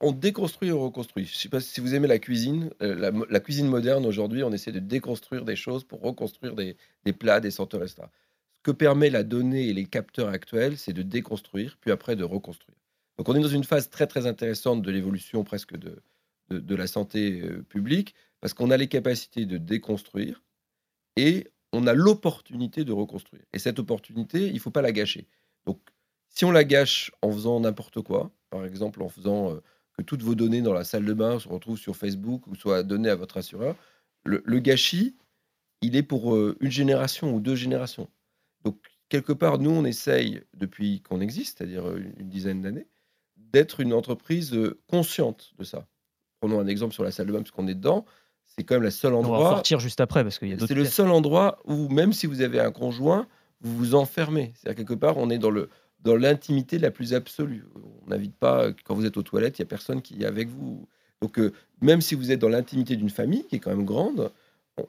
On 0.08 0.12
déconstruit 0.12 0.70
et 0.70 0.72
on 0.72 0.82
reconstruit. 0.82 1.26
Je 1.26 1.34
ne 1.34 1.38
sais 1.38 1.50
pas 1.50 1.60
si 1.60 1.82
vous 1.82 1.96
aimez 1.96 2.08
la 2.08 2.20
cuisine. 2.20 2.70
euh, 2.84 3.26
la, 3.28 3.40
cuisine 3.40 3.68
moderne, 3.68 4.06
aujourd'hui, 4.06 4.44
on 4.44 4.52
essaie 4.52 4.72
de 4.72 4.78
déconstruire 4.78 5.46
des 5.46 5.56
choses 5.56 5.84
pour 5.84 6.00
reconstruire 6.00 6.54
des, 6.54 6.78
plats, 7.14 7.40
des 7.40 7.50
senteurs, 7.50 7.82
etc. 7.82 8.04
Ce 8.54 8.62
que 8.62 8.70
permet 8.70 9.10
la 9.10 9.24
donnée 9.24 9.68
et 9.68 9.74
les 9.74 9.86
capteurs 9.86 10.30
actuels, 10.30 10.78
c'est 10.78 10.94
de 10.94 11.02
déconstruire, 11.02 11.80
puis 11.82 11.90
après 11.90 12.16
de 12.16 12.24
reconstruire. 12.24 12.78
Donc 13.18 13.30
on 13.30 13.36
est 13.36 13.40
dans 13.40 13.48
une 13.48 13.64
phase 13.64 13.90
très 13.90 14.06
très 14.06 14.28
intéressante 14.28 14.84
de 14.84 14.92
l'évolution 14.92 15.44
presque 15.44 15.76
de, 15.76 16.04
de, 16.50 16.60
de 16.60 16.76
la 16.76 16.86
santé 16.86 17.42
euh, 17.42 17.64
publique, 17.64 18.14
parce 18.42 18.54
qu'on 18.54 18.70
a 18.70 18.78
les 18.78 18.88
capacités 18.88 19.48
de 19.48 19.58
déconstruire 19.58 20.44
et 21.16 21.48
on 21.74 21.88
a 21.88 21.96
l'opportunité 21.96 22.84
de 22.84 22.92
reconstruire. 22.94 23.42
Et 23.54 23.58
cette 23.58 23.80
opportunité, 23.80 24.50
il 24.50 24.54
ne 24.54 24.60
faut 24.60 24.70
pas 24.70 24.84
la 24.84 24.92
gâcher. 24.92 25.26
Donc 25.66 25.80
si 26.30 26.46
on 26.46 26.52
la 26.52 26.64
gâche 26.64 27.12
en 27.24 27.32
faisant 27.32 27.60
n'importe 27.60 28.02
quoi, 28.02 28.30
par 28.52 28.66
exemple 28.66 29.02
en 29.02 29.10
faisant 29.10 29.52
euh, 29.52 29.62
que 29.98 30.04
toutes 30.04 30.22
vos 30.24 30.36
données 30.36 30.62
dans 30.62 30.74
la 30.74 30.84
salle 30.84 31.06
de 31.06 31.14
bain 31.14 31.40
se 31.40 31.48
retrouvent 31.48 31.78
sur 31.78 31.96
Facebook 31.96 32.48
ou 32.48 32.56
soient 32.56 32.84
données 32.84 33.10
à 33.10 33.16
votre 33.16 33.38
assureur, 33.38 33.76
le, 34.24 34.42
le 34.46 34.60
gâchis, 34.60 35.16
il 35.82 35.96
est 35.96 36.04
pour 36.04 36.36
euh, 36.36 36.58
une 36.60 36.72
génération 36.72 37.34
ou 37.34 37.40
deux 37.40 37.56
générations. 37.56 38.10
Donc, 38.64 38.78
quelque 39.10 39.34
part, 39.34 39.60
nous, 39.60 39.72
on 39.72 39.86
essaye, 39.86 40.42
depuis 40.54 41.02
qu'on 41.02 41.22
existe, 41.22 41.58
c'est-à-dire 41.58 41.88
euh, 41.88 42.02
une 42.18 42.30
dizaine 42.30 42.62
d'années, 42.62 42.88
d'être 43.38 43.80
une 43.80 43.94
entreprise 43.94 44.54
euh, 44.54 44.80
consciente 44.88 45.54
de 45.58 45.64
ça. 45.64 45.88
Prenons 46.40 46.60
un 46.60 46.68
exemple 46.68 46.94
sur 46.94 47.04
la 47.04 47.12
salle 47.12 47.28
de 47.28 47.32
bain, 47.32 47.40
parce 47.40 47.52
qu'on 47.52 47.68
est 47.68 47.76
dedans. 47.76 48.06
C'est 48.46 48.64
quand 48.64 48.76
même 48.76 48.84
le 48.84 48.92
seul 48.92 49.14
On 49.14 49.22
va 49.22 49.28
endroit. 49.30 49.50
sortir 49.52 49.80
juste 49.80 50.02
après 50.02 50.24
parce 50.24 50.40
qu'il 50.40 50.50
y 50.50 50.54
a 50.54 50.60
C'est 50.60 50.76
le 50.76 50.86
seul 50.86 51.10
endroit 51.10 51.60
où, 51.66 51.90
même 51.90 52.14
si 52.14 52.28
vous 52.28 52.42
avez 52.42 52.60
un 52.60 52.72
conjoint, 52.72 53.28
vous 53.62 53.76
vous 53.76 53.96
enfermez. 53.96 54.54
C'est-à-dire, 54.56 54.86
quelque 54.86 54.94
part, 54.98 55.18
on 55.18 55.30
est 55.30 55.40
dans 55.40 55.50
le 55.50 55.70
dans 56.06 56.16
l'intimité 56.16 56.78
la 56.80 56.92
plus 56.92 57.14
absolue. 57.14 57.66
On 58.06 58.10
n'invite 58.10 58.36
pas, 58.36 58.72
quand 58.86 58.96
vous 58.96 59.06
êtes 59.06 59.18
aux 59.18 59.24
toilettes, 59.24 59.60
il 59.60 59.64
n'y 59.64 59.66
a 59.66 59.70
personne 59.70 60.02
qui 60.02 60.22
est 60.22 60.26
avec 60.26 60.48
vous. 60.48 60.88
Donc, 61.22 61.40
euh, 61.40 61.52
même 61.82 62.00
si 62.02 62.16
vous 62.16 62.32
êtes 62.32 62.40
dans 62.40 62.50
l'intimité 62.50 62.96
d'une 62.96 63.10
famille, 63.10 63.46
qui 63.48 63.56
est 63.58 63.60
quand 63.60 63.72
même 63.76 63.86
grande, 63.86 64.32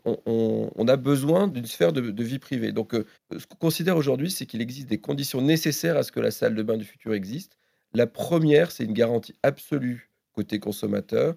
on, 0.05 0.19
on- 0.27 0.71
on 0.75 0.89
a 0.89 0.97
besoin 0.97 1.49
d'une 1.49 1.67
sphère 1.67 1.93
de, 1.93 2.01
de 2.11 2.25
vie 2.25 2.39
privée. 2.39 2.73
Donc, 2.73 2.95
euh, 2.95 3.05
ce 3.37 3.47
qu'on 3.47 3.57
considère 3.57 3.97
aujourd'hui, 3.97 4.31
c'est 4.31 4.45
qu'il 4.47 4.61
existe 4.61 4.89
des 4.89 4.99
conditions 4.99 5.41
nécessaires 5.41 5.97
à 5.97 6.03
ce 6.03 6.13
que 6.13 6.21
la 6.21 6.31
salle 6.31 6.55
de 6.55 6.63
bain 6.63 6.77
du 6.77 6.85
futur 6.85 7.15
existe. 7.15 7.57
La 7.95 8.07
première, 8.07 8.71
c'est 8.71 8.85
une 8.85 8.93
garantie 8.93 9.35
absolue 9.43 10.11
côté 10.33 10.59
consommateur 10.59 11.35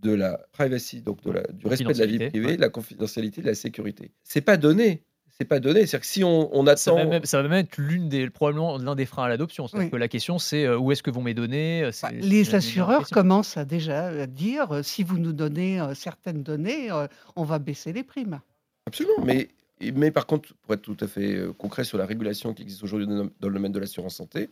de 0.00 0.12
la 0.14 0.40
privacy, 0.52 1.02
donc 1.02 1.22
de 1.24 1.30
la, 1.32 1.42
du 1.52 1.66
respect 1.66 1.92
de 1.92 1.98
la 1.98 2.06
vie 2.06 2.18
privée, 2.30 2.46
ouais. 2.46 2.56
de 2.56 2.60
la 2.62 2.70
confidentialité, 2.70 3.42
de 3.42 3.46
la 3.48 3.54
sécurité. 3.54 4.12
C'est 4.24 4.40
pas 4.40 4.56
donné. 4.56 5.02
C'est 5.40 5.46
pas 5.46 5.58
donné. 5.58 5.80
C'est-à-dire 5.86 6.00
que 6.00 6.06
si 6.06 6.22
on, 6.22 6.54
on 6.54 6.66
Ça 6.66 6.72
attend. 6.72 6.96
va, 6.96 7.04
même, 7.06 7.24
ça 7.24 7.40
va 7.40 7.48
même 7.48 7.64
être 7.64 7.78
l'une 7.78 8.08
des, 8.10 8.28
probablement 8.28 8.76
l'un 8.76 8.94
des 8.94 9.06
freins 9.06 9.24
à 9.24 9.28
l'adoption. 9.30 9.66
C'est-à-dire 9.66 9.86
Oui. 9.86 9.90
que 9.90 9.96
la 9.96 10.08
question, 10.08 10.38
c'est 10.38 10.66
euh, 10.66 10.76
où 10.78 10.92
est-ce 10.92 11.02
que 11.02 11.10
vont 11.10 11.22
mes 11.22 11.32
données 11.32 11.82
euh, 11.84 11.90
Bah, 12.02 12.10
les 12.12 12.54
assureurs 12.54 13.08
commencent 13.08 13.56
à 13.56 13.64
déjà 13.64 14.08
à 14.08 14.26
dire 14.26 14.70
euh, 14.70 14.82
si 14.82 15.02
vous 15.02 15.18
nous 15.18 15.32
donnez 15.32 15.80
euh, 15.80 15.94
certaines 15.94 16.42
données, 16.42 16.90
on 17.36 17.44
va 17.44 17.58
baisser 17.58 17.92
les 17.94 18.02
primes. 18.02 18.40
Absolument, 18.86 19.24
mais, 19.24 19.48
mais 19.94 20.10
par 20.10 20.26
contre, 20.26 20.52
pour 20.62 20.74
être 20.74 20.82
tout 20.82 20.96
à 21.00 21.06
fait 21.06 21.40
concret 21.56 21.84
sur 21.84 21.96
la 21.96 22.04
régulation 22.04 22.52
qui 22.52 22.62
existe 22.62 22.82
aujourd'hui 22.82 23.06
dans 23.06 23.48
le 23.48 23.54
domaine 23.54 23.72
de 23.72 23.78
l'assurance 23.78 24.16
santé, 24.16 24.50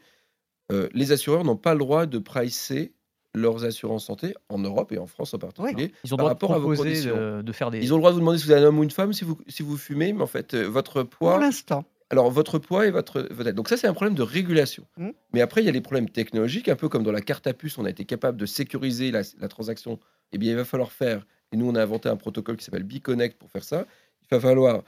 euh, 0.73 0.89
les 0.95 1.13
assureurs 1.13 1.45
n'ont 1.45 1.57
pas 1.57 1.73
le 1.75 1.81
droit 1.81 2.07
de 2.07 2.19
pricer 2.19 2.93
leurs 3.39 3.65
assurances 3.65 4.07
santé 4.07 4.35
en 4.49 4.59
Europe 4.59 4.93
et 4.93 4.99
en 4.99 5.07
France 5.07 5.35
en 5.35 5.39
particulier. 5.39 5.93
Ils 6.05 6.15
ont 6.15 6.17
le 6.17 6.23
droit 6.23 6.31
de 6.31 6.35
rapport 6.35 6.55
à 6.55 6.59
vos 6.59 6.75
de, 6.75 7.43
de 7.43 7.53
faire 7.53 7.71
des. 7.71 7.79
Ils 7.79 7.93
ont 7.93 7.97
le 7.97 8.01
droit 8.01 8.11
de 8.11 8.15
vous 8.15 8.21
demander 8.21 8.39
si 8.39 8.45
vous 8.47 8.53
êtes 8.53 8.59
un 8.59 8.65
homme 8.65 8.79
ou 8.79 8.83
une 8.85 8.91
femme, 8.91 9.13
si 9.13 9.25
vous, 9.25 9.39
si 9.49 9.63
vous 9.63 9.77
fumez, 9.77 10.13
mais 10.13 10.23
en 10.23 10.27
fait, 10.27 10.55
euh, 10.55 10.65
votre 10.65 11.03
Pour 11.03 11.19
poids, 11.19 11.39
l'instant. 11.39 11.85
alors 12.11 12.31
votre 12.31 12.59
poids 12.59 12.87
et 12.87 12.91
votre, 12.91 13.27
votre. 13.31 13.51
Donc 13.53 13.69
ça, 13.69 13.77
c'est 13.77 13.87
un 13.87 13.95
problème 13.95 14.15
de 14.15 14.23
régulation. 14.23 14.85
Mm. 14.97 15.11
Mais 15.33 15.41
après, 15.41 15.63
il 15.63 15.67
y 15.67 15.69
a 15.69 15.73
les 15.73 15.81
problèmes 15.81 16.09
technologiques, 16.09 16.69
un 16.69 16.77
peu 16.77 16.89
comme 16.89 17.03
dans 17.03 17.13
la 17.13 17.21
carte 17.21 17.47
à 17.47 17.55
puce, 17.55 17.79
on 17.79 17.85
a 17.85 17.91
été 17.91 18.05
capable 18.05 18.39
de 18.39 18.47
sécuriser 18.47 19.11
la, 19.11 19.23
la 19.41 19.49
transaction. 19.49 19.99
Eh 20.33 20.39
bien, 20.39 20.51
il 20.51 20.57
va 20.57 20.65
falloir 20.65 20.93
faire, 20.93 21.27
et 21.53 21.57
nous, 21.57 21.69
on 21.69 21.75
a 21.75 21.83
inventé 21.83 22.09
un 22.09 22.17
protocole 22.17 22.57
qui 22.57 22.65
s'appelle 22.65 22.83
BeConnect 22.83 23.39
pour 23.39 23.51
faire 23.51 23.65
ça. 23.65 23.87
Il 24.31 24.35
va 24.35 24.41
falloir 24.41 24.83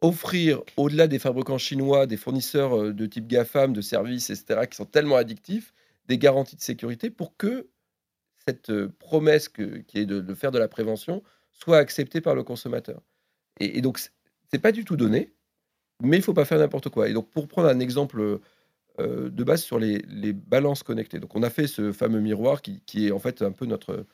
offrir, 0.00 0.60
au-delà 0.76 1.08
des 1.08 1.18
fabricants 1.18 1.58
chinois, 1.58 2.06
des 2.06 2.16
fournisseurs 2.16 2.78
euh, 2.80 2.92
de 2.92 3.06
type 3.06 3.26
GAFAM, 3.26 3.72
de 3.72 3.80
services, 3.80 4.30
etc., 4.30 4.60
qui 4.70 4.76
sont 4.76 4.84
tellement 4.84 5.16
addictifs, 5.16 5.72
des 6.06 6.18
garanties 6.18 6.56
de 6.56 6.60
sécurité 6.62 7.10
pour 7.10 7.36
que 7.36 7.66
cette 8.48 8.86
promesse 8.98 9.48
que- 9.48 9.78
qui 9.78 9.98
est 9.98 10.06
de, 10.06 10.34
faire 10.34 10.50
de 10.50 10.58
la 10.58 10.68
prévention 10.68 11.22
soit 11.52 11.78
acceptée 11.78 12.20
par 12.20 12.34
le 12.34 12.42
consommateur. 12.42 13.02
Et, 13.60 13.80
donc, 13.80 13.98
c'est- 13.98 14.58
pas 14.58 14.72
du 14.72 14.84
tout 14.84 14.96
donné, 14.96 15.32
mais 16.02 16.16
il 16.16 16.22
faut 16.22 16.34
pas 16.34 16.44
faire 16.44 16.58
n'importe 16.58 16.88
quoi. 16.88 17.08
Et 17.08 17.12
donc, 17.12 17.30
pour 17.30 17.48
prendre 17.48 17.68
un 17.68 17.80
exemple 17.80 18.40
de 18.98 19.44
base 19.44 19.62
sur 19.62 19.78
les, 19.78 20.32
balances 20.32 20.82
connectées, 20.82 21.20
donc 21.20 21.36
on 21.36 21.42
a 21.42 21.50
fait 21.50 21.66
ce 21.66 21.92
fameux 21.92 22.20
miroir 22.20 22.62
qui, 22.62 23.06
est 23.06 23.10
en 23.12 23.18
fait 23.18 23.42
un 23.42 23.52
peu 23.52 23.66
notre 23.66 24.06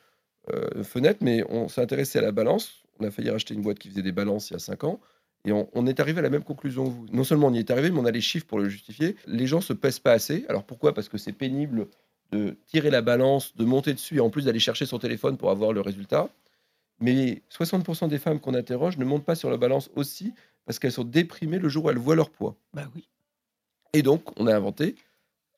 fenêtre, 0.83 1.19
mais 1.21 1.43
on 1.49 1.67
s'est 1.69 1.81
intéressé 1.81 2.19
à 2.19 2.21
la 2.21 2.31
balance. 2.31 2.83
On 2.99 3.05
a 3.05 3.11
failli 3.11 3.29
racheter 3.29 3.53
une 3.53 3.61
boîte 3.61 3.79
qui 3.79 3.89
faisait 3.89 4.01
des 4.01 4.11
balances 4.11 4.49
il 4.49 4.53
y 4.53 4.55
a 4.57 4.59
5 4.59 4.83
ans. 4.83 4.99
Et 5.45 5.51
on, 5.51 5.69
on 5.73 5.85
est 5.85 5.99
arrivé 5.99 6.19
à 6.19 6.21
la 6.23 6.29
même 6.29 6.43
conclusion 6.43 6.85
que 6.85 6.89
vous. 6.89 7.05
Non 7.11 7.23
seulement 7.23 7.47
on 7.47 7.53
y 7.53 7.59
est 7.59 7.71
arrivé, 7.71 7.91
mais 7.91 7.99
on 7.99 8.05
a 8.05 8.11
les 8.11 8.21
chiffres 8.21 8.47
pour 8.47 8.59
le 8.59 8.67
justifier. 8.67 9.15
Les 9.27 9.47
gens 9.47 9.61
se 9.61 9.73
pèsent 9.73 9.99
pas 9.99 10.11
assez. 10.11 10.45
Alors 10.49 10.63
pourquoi? 10.63 10.93
Parce 10.93 11.07
que 11.07 11.17
c'est 11.17 11.33
pénible 11.33 11.87
de 12.35 12.57
tirer 12.67 12.89
la 12.89 13.01
balance, 13.01 13.55
de 13.55 13.65
monter 13.65 13.93
dessus 13.93 14.17
et 14.17 14.19
en 14.19 14.29
plus 14.29 14.45
d'aller 14.45 14.59
chercher 14.59 14.85
son 14.85 14.99
téléphone 14.99 15.37
pour 15.37 15.49
avoir 15.49 15.73
le 15.73 15.81
résultat. 15.81 16.29
Mais 16.99 17.41
60% 17.49 18.07
des 18.07 18.19
femmes 18.19 18.39
qu'on 18.39 18.53
interroge 18.53 18.97
ne 18.97 19.05
montent 19.05 19.25
pas 19.25 19.35
sur 19.35 19.49
la 19.49 19.57
balance 19.57 19.89
aussi 19.95 20.33
parce 20.65 20.79
qu'elles 20.79 20.91
sont 20.91 21.03
déprimées 21.03 21.59
le 21.59 21.69
jour 21.69 21.85
où 21.85 21.89
elles 21.89 21.97
voient 21.97 22.15
leur 22.15 22.29
poids. 22.29 22.55
Bah 22.73 22.87
oui. 22.95 23.07
Et 23.93 24.01
donc, 24.01 24.39
on 24.39 24.47
a 24.47 24.55
inventé 24.55 24.95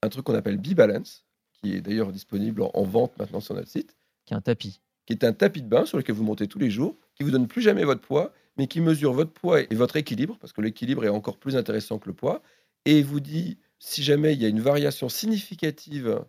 un 0.01 0.09
truc 0.09 0.25
qu'on 0.25 0.35
appelle 0.35 0.57
B-Balance, 0.57 1.25
qui 1.53 1.75
est 1.75 1.81
d'ailleurs 1.81 2.11
disponible 2.11 2.61
en, 2.61 2.71
en 2.73 2.83
vente 2.83 3.17
maintenant 3.17 3.39
sur 3.39 3.55
notre 3.55 3.69
site, 3.69 3.95
qui 4.25 4.33
est 4.33 4.37
un 4.37 4.41
tapis. 4.41 4.81
qui 5.05 5.13
est 5.13 5.23
un 5.23 5.33
tapis 5.33 5.61
de 5.61 5.67
bain 5.67 5.85
sur 5.85 5.97
lequel 5.97 6.15
vous 6.15 6.23
montez 6.23 6.47
tous 6.47 6.59
les 6.59 6.69
jours, 6.69 6.95
qui 7.15 7.23
vous 7.23 7.31
donne 7.31 7.47
plus 7.47 7.61
jamais 7.61 7.83
votre 7.83 8.01
poids, 8.01 8.33
mais 8.57 8.67
qui 8.67 8.81
mesure 8.81 9.13
votre 9.13 9.31
poids 9.31 9.61
et 9.61 9.75
votre 9.75 9.95
équilibre, 9.95 10.37
parce 10.39 10.53
que 10.53 10.61
l'équilibre 10.61 11.05
est 11.05 11.09
encore 11.09 11.37
plus 11.37 11.55
intéressant 11.55 11.99
que 11.99 12.09
le 12.09 12.13
poids, 12.13 12.41
et 12.85 13.01
vous 13.01 13.19
dit 13.19 13.57
si 13.79 14.03
jamais 14.03 14.33
il 14.33 14.41
y 14.41 14.45
a 14.45 14.49
une 14.49 14.59
variation 14.61 15.09
significative 15.09 16.23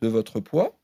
de 0.00 0.08
votre 0.08 0.40
poids, 0.40 0.78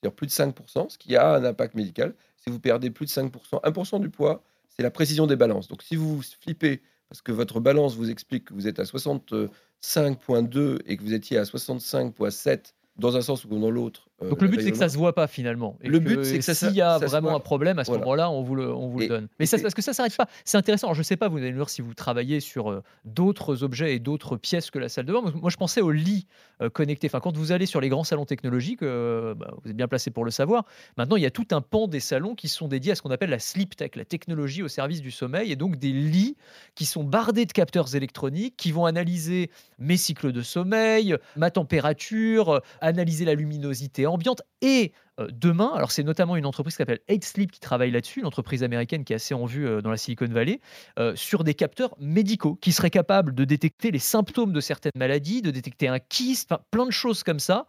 c'est-à-dire 0.00 0.14
plus 0.14 0.26
de 0.26 0.32
5%, 0.32 0.88
ce 0.88 0.98
qui 0.98 1.16
a 1.16 1.34
un 1.34 1.44
impact 1.44 1.74
médical, 1.74 2.14
si 2.36 2.50
vous 2.50 2.60
perdez 2.60 2.90
plus 2.90 3.06
de 3.06 3.10
5%, 3.10 3.30
1% 3.62 4.00
du 4.00 4.10
poids, 4.10 4.42
c'est 4.68 4.82
la 4.82 4.90
précision 4.90 5.26
des 5.26 5.36
balances. 5.36 5.68
Donc 5.68 5.82
si 5.82 5.96
vous 5.96 6.22
flippez 6.40 6.82
parce 7.08 7.22
que 7.22 7.32
votre 7.32 7.60
balance 7.60 7.96
vous 7.96 8.10
explique 8.10 8.46
que 8.46 8.54
vous 8.54 8.68
êtes 8.68 8.78
à 8.78 8.84
65,2 8.84 10.78
et 10.86 10.96
que 10.96 11.02
vous 11.02 11.14
étiez 11.14 11.38
à 11.38 11.44
65,7 11.44 12.74
dans 12.96 13.16
un 13.16 13.22
sens 13.22 13.44
ou 13.44 13.48
dans 13.48 13.70
l'autre. 13.70 14.07
Euh, 14.22 14.30
Donc 14.30 14.42
le 14.42 14.48
but 14.48 14.60
c'est 14.62 14.70
que 14.72 14.76
ça 14.76 14.88
se 14.88 14.96
voit 14.98 15.14
pas 15.14 15.26
finalement. 15.26 15.76
Et 15.82 15.88
Le 15.88 15.98
but, 16.00 16.24
c'est 16.24 16.38
que 16.38 16.44
ça- 16.44 16.54
s'il 16.54 16.72
y 16.74 16.82
a 16.82 16.98
ça 16.98 17.06
vraiment 17.06 17.36
un 17.36 17.40
problème 17.40 17.78
à 17.78 17.84
ce 17.84 17.90
Voilà. 17.90 18.04
moment-là, 18.04 18.30
on 18.30 18.42
vous 18.42 18.54
le, 18.56 18.72
on 18.74 18.88
vous 18.88 18.98
le 18.98 19.04
Et- 19.04 19.08
donne. 19.08 19.28
Mais 19.38 19.46
ça, 19.46 19.58
parce 19.58 19.74
que 19.74 19.82
ça 19.82 19.92
s'arrête 19.92 20.16
pas? 20.16 20.26
C'est 20.44 20.56
intéressant. 20.56 20.88
Alors, 20.88 20.94
je 20.96 21.02
sais 21.02 21.16
pas, 21.16 21.28
vous 21.28 21.38
allez 21.38 21.50
nous 21.52 21.58
dire 21.58 21.68
si 21.70 21.82
vous 21.82 21.94
travaillez 21.94 22.40
sur 22.40 22.70
euh, 22.70 22.82
d'autres 23.04 23.62
objets 23.62 23.94
et 23.94 23.98
d'autres 24.00 24.36
pièces 24.36 24.70
que 24.70 24.78
la 24.78 24.88
salle 24.88 25.06
de 25.06 25.12
bain. 25.12 25.20
Moi, 25.34 25.50
je 25.50 25.56
pensais 25.56 25.80
au 25.80 25.90
lit 25.92 26.26
euh, 26.62 26.68
connecté. 26.70 27.06
Enfin, 27.08 27.20
quand 27.20 27.36
vous 27.36 27.52
allez 27.52 27.66
sur 27.66 27.80
les 27.80 27.88
grands 27.88 28.04
salons 28.04 28.24
technologiques, 28.24 28.82
euh, 28.82 29.34
bah, 29.34 29.54
vous 29.62 29.70
êtes 29.70 29.76
bien 29.76 29.88
placé 29.88 30.10
pour 30.10 30.24
le 30.24 30.30
savoir. 30.30 30.64
Maintenant, 30.96 31.16
il 31.16 31.22
y 31.22 31.26
a 31.26 31.30
tout 31.30 31.46
un 31.52 31.60
pan 31.60 31.86
des 31.86 32.00
salons 32.00 32.34
qui 32.34 32.48
sont 32.48 32.66
dédiés 32.68 32.92
à 32.92 32.94
ce 32.96 33.02
qu'on 33.02 33.10
appelle 33.10 33.30
la 33.30 33.38
sleep 33.38 33.76
tech, 33.76 33.90
la 33.94 34.04
technologie 34.04 34.62
au 34.62 34.68
service 34.68 35.00
du 35.00 35.10
sommeil, 35.12 35.52
et 35.52 35.56
donc 35.56 35.76
des 35.76 35.92
lits 35.92 36.36
qui 36.74 36.86
sont 36.86 37.04
bardés 37.04 37.46
de 37.46 37.52
capteurs 37.52 37.94
électroniques 37.94 38.56
qui 38.56 38.72
vont 38.72 38.84
analyser 38.86 39.50
mes 39.78 39.96
cycles 39.96 40.32
de 40.32 40.42
sommeil, 40.42 41.16
ma 41.36 41.50
température, 41.52 42.60
analyser 42.80 43.24
la 43.24 43.34
luminosité 43.34 44.06
ambiante 44.10 44.42
et 44.60 44.92
euh, 45.18 45.28
demain, 45.32 45.72
alors 45.74 45.90
c'est 45.90 46.02
notamment 46.02 46.36
une 46.36 46.46
entreprise 46.46 46.74
qui 46.74 46.78
s'appelle 46.78 47.00
8 47.08 47.24
Sleep 47.24 47.52
qui 47.52 47.60
travaille 47.60 47.90
là-dessus, 47.90 48.20
une 48.20 48.26
entreprise 48.26 48.62
américaine 48.62 49.04
qui 49.04 49.12
est 49.12 49.16
assez 49.16 49.34
en 49.34 49.46
vue 49.46 49.66
euh, 49.66 49.80
dans 49.80 49.90
la 49.90 49.96
Silicon 49.96 50.26
Valley, 50.26 50.60
euh, 50.98 51.14
sur 51.16 51.44
des 51.44 51.54
capteurs 51.54 51.96
médicaux 51.98 52.56
qui 52.60 52.72
seraient 52.72 52.90
capables 52.90 53.34
de 53.34 53.44
détecter 53.44 53.90
les 53.90 53.98
symptômes 53.98 54.52
de 54.52 54.60
certaines 54.60 54.92
maladies, 54.94 55.42
de 55.42 55.50
détecter 55.50 55.88
un 55.88 55.98
kyste, 55.98 56.54
plein 56.70 56.86
de 56.86 56.90
choses 56.90 57.22
comme 57.22 57.38
ça, 57.40 57.66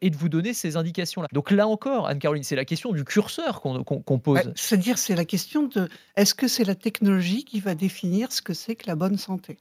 et 0.00 0.10
de 0.10 0.16
vous 0.16 0.28
donner 0.28 0.54
ces 0.54 0.76
indications-là. 0.76 1.28
Donc 1.32 1.50
là 1.50 1.66
encore, 1.66 2.06
Anne-Caroline, 2.06 2.42
c'est 2.42 2.56
la 2.56 2.64
question 2.64 2.92
du 2.92 3.04
curseur 3.04 3.60
qu'on 3.60 4.18
pose. 4.18 4.52
C'est-à-dire, 4.54 4.98
c'est 4.98 5.14
la 5.14 5.24
question 5.24 5.64
de 5.64 5.88
est-ce 6.16 6.34
que 6.34 6.48
c'est 6.48 6.64
la 6.64 6.74
technologie 6.74 7.44
qui 7.44 7.60
va 7.60 7.74
définir 7.74 8.32
ce 8.32 8.42
que 8.42 8.54
c'est 8.54 8.76
que 8.76 8.86
la 8.86 8.94
bonne 8.94 9.18
santé? 9.18 9.58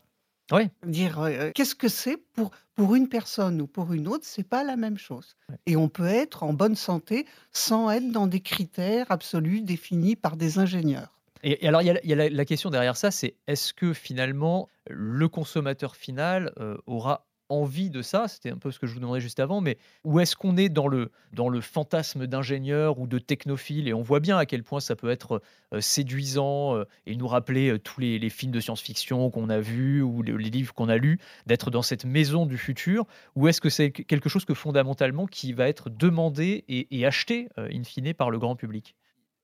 Dire, 0.86 1.30
qu'est-ce 1.54 1.76
que 1.76 1.88
c'est 1.88 2.18
pour 2.18 2.52
pour 2.76 2.96
une 2.96 3.08
personne 3.08 3.62
ou 3.62 3.68
pour 3.68 3.94
une 3.94 4.08
autre, 4.08 4.26
c'est 4.26 4.48
pas 4.48 4.64
la 4.64 4.76
même 4.76 4.98
chose. 4.98 5.36
Et 5.68 5.76
on 5.76 5.90
peut 5.90 6.08
être 6.08 6.42
en 6.42 6.54
bonne 6.54 6.76
santé 6.76 7.28
sans 7.52 7.92
être 7.92 8.12
dans 8.12 8.26
des 8.26 8.40
critères 8.40 9.06
absolus 9.12 9.62
définis 9.62 10.16
par 10.16 10.38
des 10.38 10.58
ingénieurs. 10.58 11.20
Et 11.44 11.68
alors, 11.68 11.82
il 11.82 12.00
y 12.04 12.14
a 12.14 12.30
la 12.30 12.46
question 12.46 12.72
derrière 12.72 12.98
ça, 12.98 13.12
c'est 13.12 13.36
est-ce 13.48 13.74
que 13.74 13.94
finalement 13.94 14.70
le 14.90 15.28
consommateur 15.28 15.96
final, 15.96 16.52
aura 16.88 17.28
envie 17.50 17.90
de 17.90 18.02
ça, 18.02 18.28
c'était 18.28 18.50
un 18.50 18.58
peu 18.58 18.72
ce 18.72 18.80
que 18.80 18.88
je 18.88 18.94
vous 18.94 19.00
demandais 19.00 19.20
juste 19.20 19.40
avant, 19.40 19.62
mais 19.62 19.78
où 20.04 20.20
est-ce 20.20 20.36
qu'on 20.36 20.58
est 20.58 20.70
dans 20.70 20.88
le, 20.88 21.12
dans 21.34 21.50
le 21.50 21.62
fantasme 21.62 22.28
d'ingénieur 22.28 23.00
ou 23.00 23.08
de 23.08 23.20
technophile 23.20 23.88
Et 23.88 23.94
on 23.94 24.02
voit 24.02 24.20
bien 24.20 24.38
à 24.38 24.46
quel 24.46 24.64
point 24.64 24.80
ça 24.80 24.96
peut 24.96 25.10
être 25.10 25.42
euh, 25.74 25.82
séduisant 25.82 26.76
euh, 26.76 26.86
et 27.06 27.16
nous 27.16 27.28
rappeler 27.28 27.72
euh, 27.72 27.80
tous 27.80 28.00
les, 28.00 28.30
films 28.30 28.52
de 28.52 28.60
science-fiction 28.60 29.30
qu'on 29.30 29.50
a 29.50 29.60
vus 29.60 30.02
ou 30.02 30.22
les, 30.22 30.50
livres 30.50 30.74
qu'on 30.74 30.90
a 30.90 30.98
lus, 30.98 31.20
d'être 31.46 31.72
dans 31.72 31.82
cette 31.82 32.06
maison 32.06 32.46
du 32.46 32.58
futur, 32.58 33.06
ou 33.36 33.48
est-ce 33.48 33.62
que 33.62 33.70
c'est 33.70 33.92
quelque 33.92 34.30
chose 34.30 34.46
que 34.46 34.54
fondamentalement 34.54 35.28
qui 35.28 35.54
va 35.54 35.68
être 35.68 35.90
demandé 35.90 36.64
et, 36.68 37.06
acheté, 37.06 37.50
in 37.58 37.84
fine, 37.84 38.14
par 38.14 38.32
le 38.32 38.40
grand 38.40 38.56
public? 38.56 38.96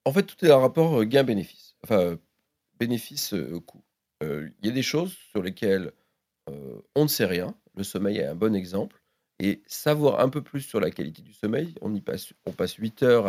En 0.06 0.14
fait, 0.14 0.24
tout 0.24 0.44
est 0.46 0.52
un 0.52 0.58
rapport 0.58 1.04
gain-bénéfice, 1.06 1.76
enfin, 1.84 2.18
bénéfice-coût. 2.80 3.84
Il 4.22 4.52
y 4.64 4.70
a 4.70 4.72
des 4.72 4.82
choses 4.82 5.16
sur 5.32 5.44
lesquelles 5.44 5.92
on 6.96 7.04
ne 7.04 7.08
sait 7.08 7.26
rien, 7.26 7.56
le 7.76 7.84
sommeil 7.84 8.18
est 8.18 8.26
un 8.26 8.36
bon 8.36 8.56
exemple. 8.56 9.02
Et 9.40 9.64
savoir 9.68 10.20
un 10.20 10.30
peu 10.30 10.42
plus 10.42 10.62
sur 10.62 10.82
la 10.82 10.92
qualité 10.92 11.22
du 11.22 11.34
sommeil, 11.34 11.74
on, 11.82 11.96
y 11.96 12.02
passe, 12.02 12.34
on 12.46 12.52
passe 12.52 12.74
8 12.74 13.04
heures 13.04 13.28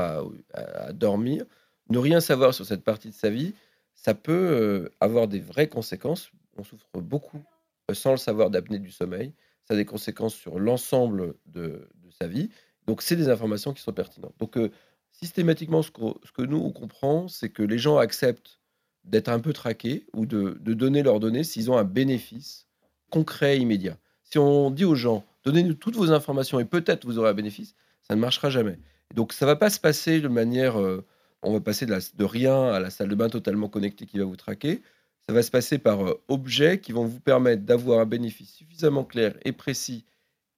à, 0.52 0.92
dormir. 0.92 1.44
Ne 1.88 1.98
rien 1.98 2.20
savoir 2.20 2.52
sur 2.52 2.66
cette 2.66 2.82
partie 2.82 3.08
de 3.08 3.14
sa 3.14 3.30
vie, 3.30 3.54
ça 3.94 4.14
peut 4.14 4.32
euh, 4.32 4.88
avoir 4.98 5.28
des 5.28 5.38
vraies 5.38 5.68
conséquences. 5.68 6.32
On 6.56 6.64
souffre 6.64 7.00
beaucoup 7.00 7.42
euh, 7.90 7.94
sans 7.94 8.10
le 8.10 8.16
savoir 8.16 8.50
d'apnée 8.50 8.80
du 8.80 8.90
sommeil. 8.90 9.32
Ça 9.68 9.74
a 9.74 9.76
des 9.76 9.84
conséquences 9.84 10.34
sur 10.34 10.58
l'ensemble 10.58 11.34
de, 11.46 11.88
sa 12.20 12.26
vie. 12.26 12.50
Donc, 12.86 13.02
c'est 13.02 13.14
des 13.14 13.28
informations 13.28 13.72
qui 13.72 13.82
sont 13.82 13.92
pertinentes. 13.92 14.34
Donc, 14.40 14.56
euh, 14.56 14.70
systématiquement, 15.12 15.82
ce 15.82 15.92
que, 15.92 16.02
ce 16.24 16.32
que, 16.32 16.42
nous, 16.42 16.58
on 16.58 16.72
comprend, 16.72 17.28
c'est 17.28 17.50
que 17.50 17.62
les 17.62 17.78
gens 17.78 17.98
acceptent 17.98 18.60
d'être 19.04 19.28
un 19.28 19.38
peu 19.38 19.52
traqués 19.52 20.06
ou 20.12 20.26
de, 20.26 20.58
de 20.60 20.74
donner 20.74 21.04
leurs 21.04 21.20
données 21.20 21.44
s'ils 21.44 21.70
ont 21.70 21.78
un 21.78 21.84
bénéfice 21.84 22.66
concret, 23.10 23.58
immédiat. 23.58 23.96
Si 24.22 24.38
on 24.38 24.70
dit 24.70 24.84
aux 24.84 24.94
gens, 24.94 25.24
donnez-nous 25.44 25.74
toutes 25.74 25.96
vos 25.96 26.12
informations 26.12 26.60
et 26.60 26.64
peut-être 26.64 27.04
vous 27.04 27.18
aurez 27.18 27.30
un 27.30 27.34
bénéfice, 27.34 27.74
ça 28.02 28.14
ne 28.14 28.20
marchera 28.20 28.50
jamais. 28.50 28.78
Donc 29.14 29.32
ça 29.32 29.44
ne 29.44 29.50
va 29.50 29.56
pas 29.56 29.70
se 29.70 29.80
passer 29.80 30.20
de 30.20 30.28
manière, 30.28 30.80
euh, 30.80 31.04
on 31.42 31.52
va 31.52 31.60
passer 31.60 31.86
de, 31.86 32.24
rien 32.24 32.64
à 32.72 32.80
la 32.80 32.90
salle 32.90 33.08
de 33.08 33.14
bain 33.14 33.28
totalement 33.28 33.68
connectée 33.68 34.06
qui 34.06 34.18
va 34.18 34.24
vous 34.24 34.36
traquer. 34.36 34.82
Ça 35.26 35.34
va 35.34 35.42
se 35.42 35.50
passer 35.50 35.78
par 35.78 36.06
euh, 36.06 36.20
objets 36.28 36.78
qui 36.80 36.92
vont 36.92 37.04
vous 37.04 37.20
permettre 37.20 37.62
d'avoir 37.62 38.00
un 38.00 38.06
bénéfice 38.06 38.52
suffisamment 38.52 39.04
clair 39.04 39.34
et 39.44 39.52
précis 39.52 40.04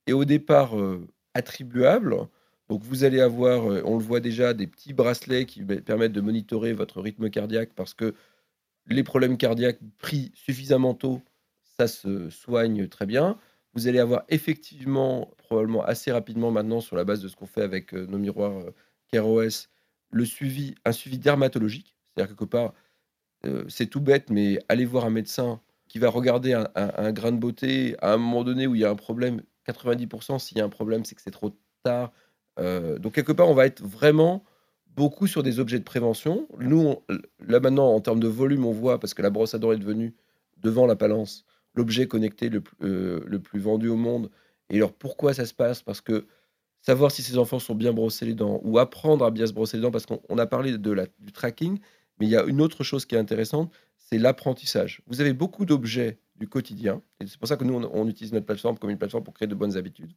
et 0.07 0.13
au 0.13 0.25
départ 0.25 0.79
euh, 0.79 1.07
attribuable. 1.35 2.17
Donc 2.69 2.83
vous 2.85 3.05
allez 3.05 3.21
avoir, 3.21 3.65
on 3.85 3.99
le 3.99 4.05
voit 4.05 4.21
déjà, 4.21 4.55
des 4.55 4.67
petits 4.67 4.95
bracelets 4.95 5.45
qui 5.45 5.63
permettent 5.63 6.13
de 6.13 6.21
monitorer 6.21 6.73
votre 6.73 7.01
rythme 7.03 7.29
cardiaque 7.29 7.71
parce 7.75 7.93
que 7.93 8.15
les 8.87 9.03
problèmes 9.03 9.37
cardiaques 9.37 9.79
pris 9.99 10.33
suffisamment 10.35 10.95
tôt, 10.95 11.21
se 11.89 12.31
soigne 12.31 12.89
très 12.89 13.07
bien. 13.07 13.39
Vous 13.75 13.89
allez 13.89 13.99
avoir 13.99 14.25
effectivement, 14.29 15.31
probablement 15.39 15.85
assez 15.85 16.13
rapidement 16.13 16.51
maintenant, 16.51 16.81
sur 16.81 16.97
la 16.97 17.05
base 17.05 17.23
de 17.23 17.29
ce 17.29 17.37
qu'on 17.37 17.47
fait 17.47 17.63
avec 17.63 17.95
euh, 17.95 18.07
nos 18.07 18.19
miroirs 18.19 18.59
euh, 18.59 18.75
CareOS, 19.13 19.69
le 20.11 20.25
suivi, 20.25 20.75
un 20.85 20.93
suivi 20.93 21.19
dermatologique. 21.19 21.97
C'est-à-dire 22.15 22.37
quelque 22.37 22.49
part, 22.49 22.75
euh, 23.47 23.65
c'est 23.69 23.87
tout 23.87 24.01
bête, 24.01 24.31
mais 24.31 24.59
allez 24.69 24.85
voir 24.85 25.07
un 25.07 25.11
médecin 25.11 25.61
qui 25.89 25.99
va 25.99 26.09
regarder 26.09 26.55
un, 26.55 27.13
grain 27.13 27.33
de 27.33 27.37
beauté 27.37 27.97
à 28.01 28.15
un 28.15 28.17
moment 28.17 28.45
donné 28.45 28.67
où 28.67 28.75
il 28.75 28.81
y 28.81 28.85
a 28.85 28.91
un 28.91 28.97
problème. 28.97 29.43
90%, 29.69 30.39
s'il 30.39 30.57
y 30.57 30.61
a 30.63 30.65
un 30.65 30.71
problème, 30.71 31.05
c'est 31.05 31.15
que 31.15 31.21
c'est 31.21 31.31
trop 31.31 31.55
tard. 31.83 32.13
donc 32.57 33.13
quelque 33.13 33.33
part, 33.33 33.51
on 33.51 33.55
va 33.55 33.67
être 33.67 33.83
vraiment 33.83 34.43
beaucoup 34.97 35.27
sur 35.27 35.43
des 35.43 35.61
objets 35.61 35.79
de 35.79 35.85
prévention. 35.85 36.49
Nous, 36.59 36.97
là 37.41 37.61
maintenant, 37.61 37.95
en 37.95 38.01
termes 38.01 38.21
de 38.21 38.29
volume, 38.29 38.65
on 38.65 38.73
voit, 38.73 39.01
parce 39.01 39.13
que 39.13 39.21
la 39.21 39.29
brosse 39.29 39.55
à 39.55 39.59
dents 39.59 39.73
est 39.73 39.77
devenue, 39.77 40.15
devant 40.59 40.87
la 40.87 40.97
palance, 40.97 41.45
l'objet 41.75 42.07
connecté 42.07 42.49
le, 42.49 42.63
euh, 42.83 43.23
le, 43.27 43.39
plus 43.39 43.61
vendu 43.61 43.89
au 43.89 43.97
monde. 43.97 44.31
Et 44.71 44.77
alors 44.77 44.93
pourquoi 44.93 45.35
ça 45.35 45.47
se 45.47 45.55
passe? 45.55 45.83
Parce 45.83 46.01
que 46.01 46.27
savoir 46.81 47.11
si 47.11 47.23
ces 47.23 47.39
enfants 47.39 47.59
sont 47.59 47.75
bien 47.75 47.93
brossés 47.93 48.27
les 48.27 48.35
dents 48.35 48.61
ou 48.63 48.79
apprendre 48.79 49.25
à 49.25 49.31
bien 49.31 49.47
se 49.47 49.53
brosser 49.53 49.79
les 49.79 49.83
dents, 49.83 49.91
parce 49.91 50.07
qu'on 50.07 50.39
a 50.39 50.47
parlé 50.47 50.77
de 50.77 50.91
la, 50.91 51.07
du 51.19 51.33
tracking, 51.33 51.79
mais 52.19 52.27
il 52.27 52.31
y 52.31 52.37
a 52.37 52.45
une 52.45 52.61
autre 52.61 52.85
chose 52.85 53.07
qui 53.07 53.15
est 53.15 53.19
intéressante, 53.19 53.73
c'est 53.97 54.19
l'apprentissage. 54.19 55.01
Vous 55.07 55.21
avez 55.21 55.33
beaucoup 55.33 55.65
d'objets 55.65 56.19
du 56.37 56.49
quotidien, 56.49 57.03
et 57.21 57.27
c'est 57.27 57.39
pour 57.39 57.49
ça 57.49 57.57
que 57.57 57.65
nous, 57.65 57.75
on, 57.75 58.09
utilise 58.09 58.33
notre 58.33 58.47
plateforme 58.47 58.79
comme 58.79 58.91
une 58.91 58.99
plateforme 58.99 59.25
pour 59.25 59.35
créer 59.35 59.49
de 59.49 59.55
bonnes 59.55 59.77
habitudes. 59.77 60.13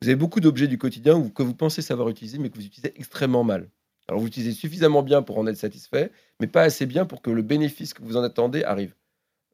Vous 0.00 0.08
avez 0.08 0.16
beaucoup 0.16 0.40
d'objets 0.40 0.66
du 0.66 0.78
quotidien 0.78 1.28
que 1.28 1.42
vous 1.42 1.54
pensez 1.54 1.82
savoir 1.82 2.08
utiliser, 2.08 2.38
mais 2.38 2.50
que 2.50 2.56
vous 2.56 2.66
utilisez 2.66 2.92
extrêmement 2.96 3.44
mal. 3.44 3.70
Alors 4.08 4.20
vous 4.20 4.26
utilisez 4.26 4.52
suffisamment 4.52 5.02
bien 5.02 5.22
pour 5.22 5.38
en 5.38 5.46
être 5.46 5.56
satisfait, 5.56 6.10
mais 6.40 6.48
pas 6.48 6.62
assez 6.62 6.86
bien 6.86 7.06
pour 7.06 7.22
que 7.22 7.30
le 7.30 7.42
bénéfice 7.42 7.94
que 7.94 8.02
vous 8.02 8.16
en 8.16 8.22
attendez 8.22 8.64
arrive. 8.64 8.94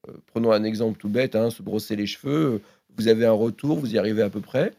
Euh, 0.09 0.13
prenons 0.27 0.53
un 0.53 0.65
exemple 0.65 0.99
tout 0.99 1.09
bête, 1.09 1.37
hein, 1.37 1.51
se 1.51 1.63
brosser 1.63 1.97
les 1.97 2.07
cheveux, 2.07 2.55
euh, 2.55 2.63
vous 2.97 3.09
avez 3.09 3.27
un 3.27 3.33
retour, 3.33 3.79
vous 3.79 3.95
y 3.95 3.99
arrivez 3.99 4.23
à 4.23 4.31
peu 4.31 4.41
près, 4.41 4.73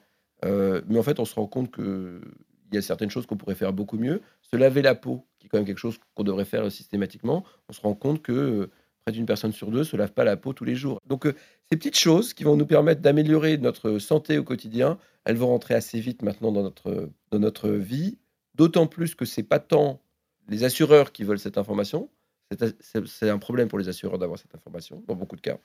euh, 0.45 0.81
mais 0.87 0.99
en 0.99 1.03
fait 1.03 1.19
on 1.19 1.25
se 1.25 1.35
rend 1.35 1.47
compte 1.47 1.73
qu'il 1.73 2.21
y 2.73 2.77
a 2.77 2.81
certaines 2.81 3.09
choses 3.09 3.25
qu'on 3.25 3.37
pourrait 3.37 3.55
faire 3.55 3.73
beaucoup 3.73 3.97
mieux. 3.97 4.21
Se 4.41 4.57
laver 4.57 4.81
la 4.81 4.95
peau, 4.95 5.25
qui 5.39 5.47
est 5.47 5.49
quand 5.49 5.57
même 5.57 5.67
quelque 5.67 5.79
chose 5.79 5.97
qu'on 6.15 6.23
devrait 6.23 6.45
faire 6.45 6.71
systématiquement, 6.71 7.43
on 7.69 7.73
se 7.73 7.81
rend 7.81 7.93
compte 7.93 8.21
que 8.21 8.69
près 9.05 9.13
d'une 9.13 9.25
personne 9.25 9.53
sur 9.53 9.71
deux 9.71 9.83
se 9.83 9.95
lave 9.95 10.11
pas 10.11 10.23
la 10.23 10.37
peau 10.37 10.53
tous 10.53 10.65
les 10.65 10.75
jours. 10.75 10.99
Donc 11.05 11.25
ces 11.69 11.77
petites 11.77 11.97
choses 11.97 12.33
qui 12.33 12.43
vont 12.43 12.57
nous 12.57 12.65
permettre 12.65 13.01
d'améliorer 13.01 13.57
notre 13.57 13.99
santé 13.99 14.37
au 14.37 14.43
quotidien, 14.43 14.97
elles 15.23 15.37
vont 15.37 15.47
rentrer 15.47 15.75
assez 15.75 15.99
vite 15.99 16.21
maintenant 16.21 16.51
dans 16.51 16.63
notre, 16.63 17.09
dans 17.31 17.39
notre 17.39 17.69
vie, 17.69 18.17
d'autant 18.55 18.87
plus 18.87 19.15
que 19.15 19.25
c'est 19.25 19.43
pas 19.43 19.59
tant 19.59 20.01
les 20.49 20.63
assureurs 20.63 21.11
qui 21.11 21.23
veulent 21.23 21.39
cette 21.39 21.57
information, 21.57 22.09
c'est 22.79 23.29
un 23.29 23.37
problème 23.37 23.67
pour 23.67 23.79
les 23.79 23.89
assureurs 23.89 24.17
d'avoir 24.17 24.39
cette 24.39 24.55
information, 24.55 25.03
dans 25.07 25.15
beaucoup 25.15 25.35
de 25.35 25.41
cas. 25.41 25.57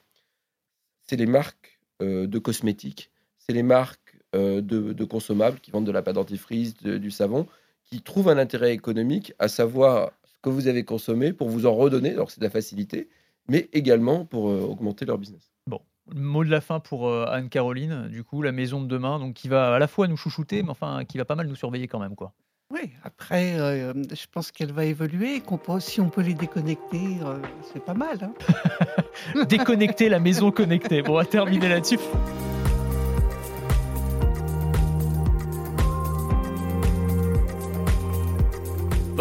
C'est 1.02 1.16
les 1.16 1.26
marques 1.26 1.80
euh, 2.02 2.26
de 2.26 2.38
cosmétiques, 2.38 3.10
c'est 3.38 3.52
les 3.52 3.62
marques 3.62 4.18
euh, 4.34 4.60
de, 4.60 5.04
consommables 5.04 5.60
qui 5.60 5.70
vendent 5.70 5.86
de 5.86 5.92
la 5.92 6.02
pâte 6.02 6.16
dentifrice, 6.16 6.74
du 6.76 7.10
savon, 7.10 7.46
qui 7.84 8.02
trouvent 8.02 8.28
un 8.28 8.38
intérêt 8.38 8.72
économique 8.72 9.32
à 9.38 9.48
savoir 9.48 10.12
ce 10.24 10.38
que 10.42 10.48
vous 10.48 10.66
avez 10.66 10.84
consommé 10.84 11.32
pour 11.32 11.48
vous 11.48 11.66
en 11.66 11.74
redonner, 11.74 12.10
alors 12.10 12.30
c'est 12.30 12.40
de 12.40 12.44
la 12.44 12.50
facilité, 12.50 13.08
mais 13.48 13.68
également 13.72 14.24
pour 14.24 14.48
euh, 14.50 14.60
augmenter 14.60 15.04
leur 15.04 15.18
business. 15.18 15.52
Bon, 15.66 15.80
mot 16.14 16.44
de 16.44 16.50
la 16.50 16.60
fin 16.60 16.80
pour 16.80 17.10
Anne-Caroline, 17.10 18.08
du 18.08 18.24
coup, 18.24 18.42
la 18.42 18.52
maison 18.52 18.82
de 18.82 18.86
demain, 18.86 19.18
donc 19.18 19.34
qui 19.34 19.48
va 19.48 19.74
à 19.74 19.78
la 19.78 19.88
fois 19.88 20.08
nous 20.08 20.16
chouchouter, 20.16 20.62
mais 20.62 20.70
enfin 20.70 21.04
qui 21.04 21.16
va 21.18 21.24
pas 21.24 21.34
mal 21.34 21.46
nous 21.46 21.56
surveiller 21.56 21.88
quand 21.88 21.98
même, 21.98 22.14
quoi. 22.14 22.34
Oui, 22.70 22.90
après, 23.04 23.58
euh, 23.58 23.92
je 24.10 24.26
pense 24.32 24.50
qu'elle 24.50 24.72
va 24.72 24.84
évoluer 24.86 25.42
si 25.80 26.00
on 26.00 26.08
peut 26.08 26.22
les 26.22 26.34
déconnecter, 26.34 27.18
euh, 27.22 27.38
c'est 27.72 27.84
pas 27.84 27.94
mal, 27.94 28.18
hein. 28.22 29.44
Déconnecter 29.48 30.08
la 30.08 30.18
maison 30.18 30.50
connectée. 30.50 31.02
Bon, 31.02 31.12
on 31.12 31.16
va 31.16 31.24
terminer 31.24 31.68
là-dessus. 31.68 31.98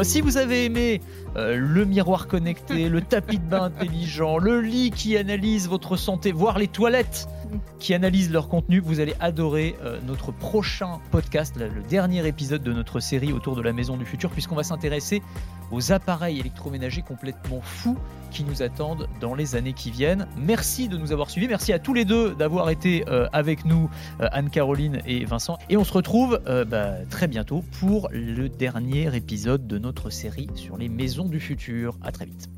si 0.04 0.22
vous 0.22 0.38
avez 0.38 0.66
aimé 0.66 1.02
euh, 1.36 1.56
le 1.56 1.86
miroir 1.86 2.28
connecté, 2.28 2.90
le 2.90 3.02
tapis 3.02 3.38
de 3.38 3.46
bain 3.46 3.64
intelligent, 3.64 4.38
le 4.38 4.62
lit 4.62 4.92
qui 4.92 5.18
analyse 5.18 5.70
votre 5.70 5.96
santé, 5.96 6.32
voire 6.32 6.60
les 6.60 6.68
toilettes 6.68 7.28
qui 7.80 7.94
analysent 7.94 8.32
leur 8.32 8.50
contenu. 8.50 8.80
Vous 8.80 9.00
allez 9.00 9.16
adorer 9.20 9.76
euh, 9.84 10.00
notre 10.06 10.32
prochain 10.32 11.00
podcast, 11.12 11.56
le 11.58 11.82
dernier 11.90 12.26
épisode 12.28 12.64
de 12.64 12.74
notre 12.74 13.00
série 13.00 13.34
autour 13.34 13.56
de 13.56 13.62
la 13.62 13.74
maison 13.74 13.98
du 13.98 14.06
futur, 14.06 14.30
puisqu'on 14.30 14.56
va 14.56 14.64
s'intéresser 14.64 15.22
aux 15.72 15.92
appareils 15.92 16.40
électroménagers 16.40 17.02
complètement 17.02 17.62
fous 17.62 17.98
qui 18.32 18.44
nous 18.44 18.62
attendent 18.62 19.08
dans 19.22 19.36
les 19.36 19.56
années 19.56 19.74
qui 19.74 19.92
viennent. 19.92 20.28
Merci 20.38 20.88
de 20.88 20.98
nous 20.98 21.12
avoir 21.12 21.30
suivis. 21.30 21.48
Merci 21.48 21.74
à 21.74 21.80
tous 21.80 21.94
les 21.94 22.06
deux 22.06 22.36
d'avoir 22.36 22.70
été 22.70 23.06
euh, 23.08 23.28
avec 23.34 23.66
nous, 23.66 23.90
euh, 24.22 24.28
Anne-Caroline 24.32 25.02
et 25.06 25.26
Vincent. 25.26 25.58
Et 25.70 25.78
on 25.78 25.84
se 25.84 25.94
retrouve 25.94 26.40
bah, 26.68 26.96
très 27.10 27.28
bientôt 27.28 27.64
pour 27.80 28.10
le 28.12 28.50
dernier 28.50 29.16
épisode 29.16 29.68
de 29.68 29.78
notre 29.78 30.10
série 30.10 30.48
sur 30.56 30.78
les 30.78 30.90
maisons 30.90 31.26
du 31.26 31.40
futur. 31.40 31.98
À 32.02 32.12
très 32.12 32.26
vite. 32.26 32.50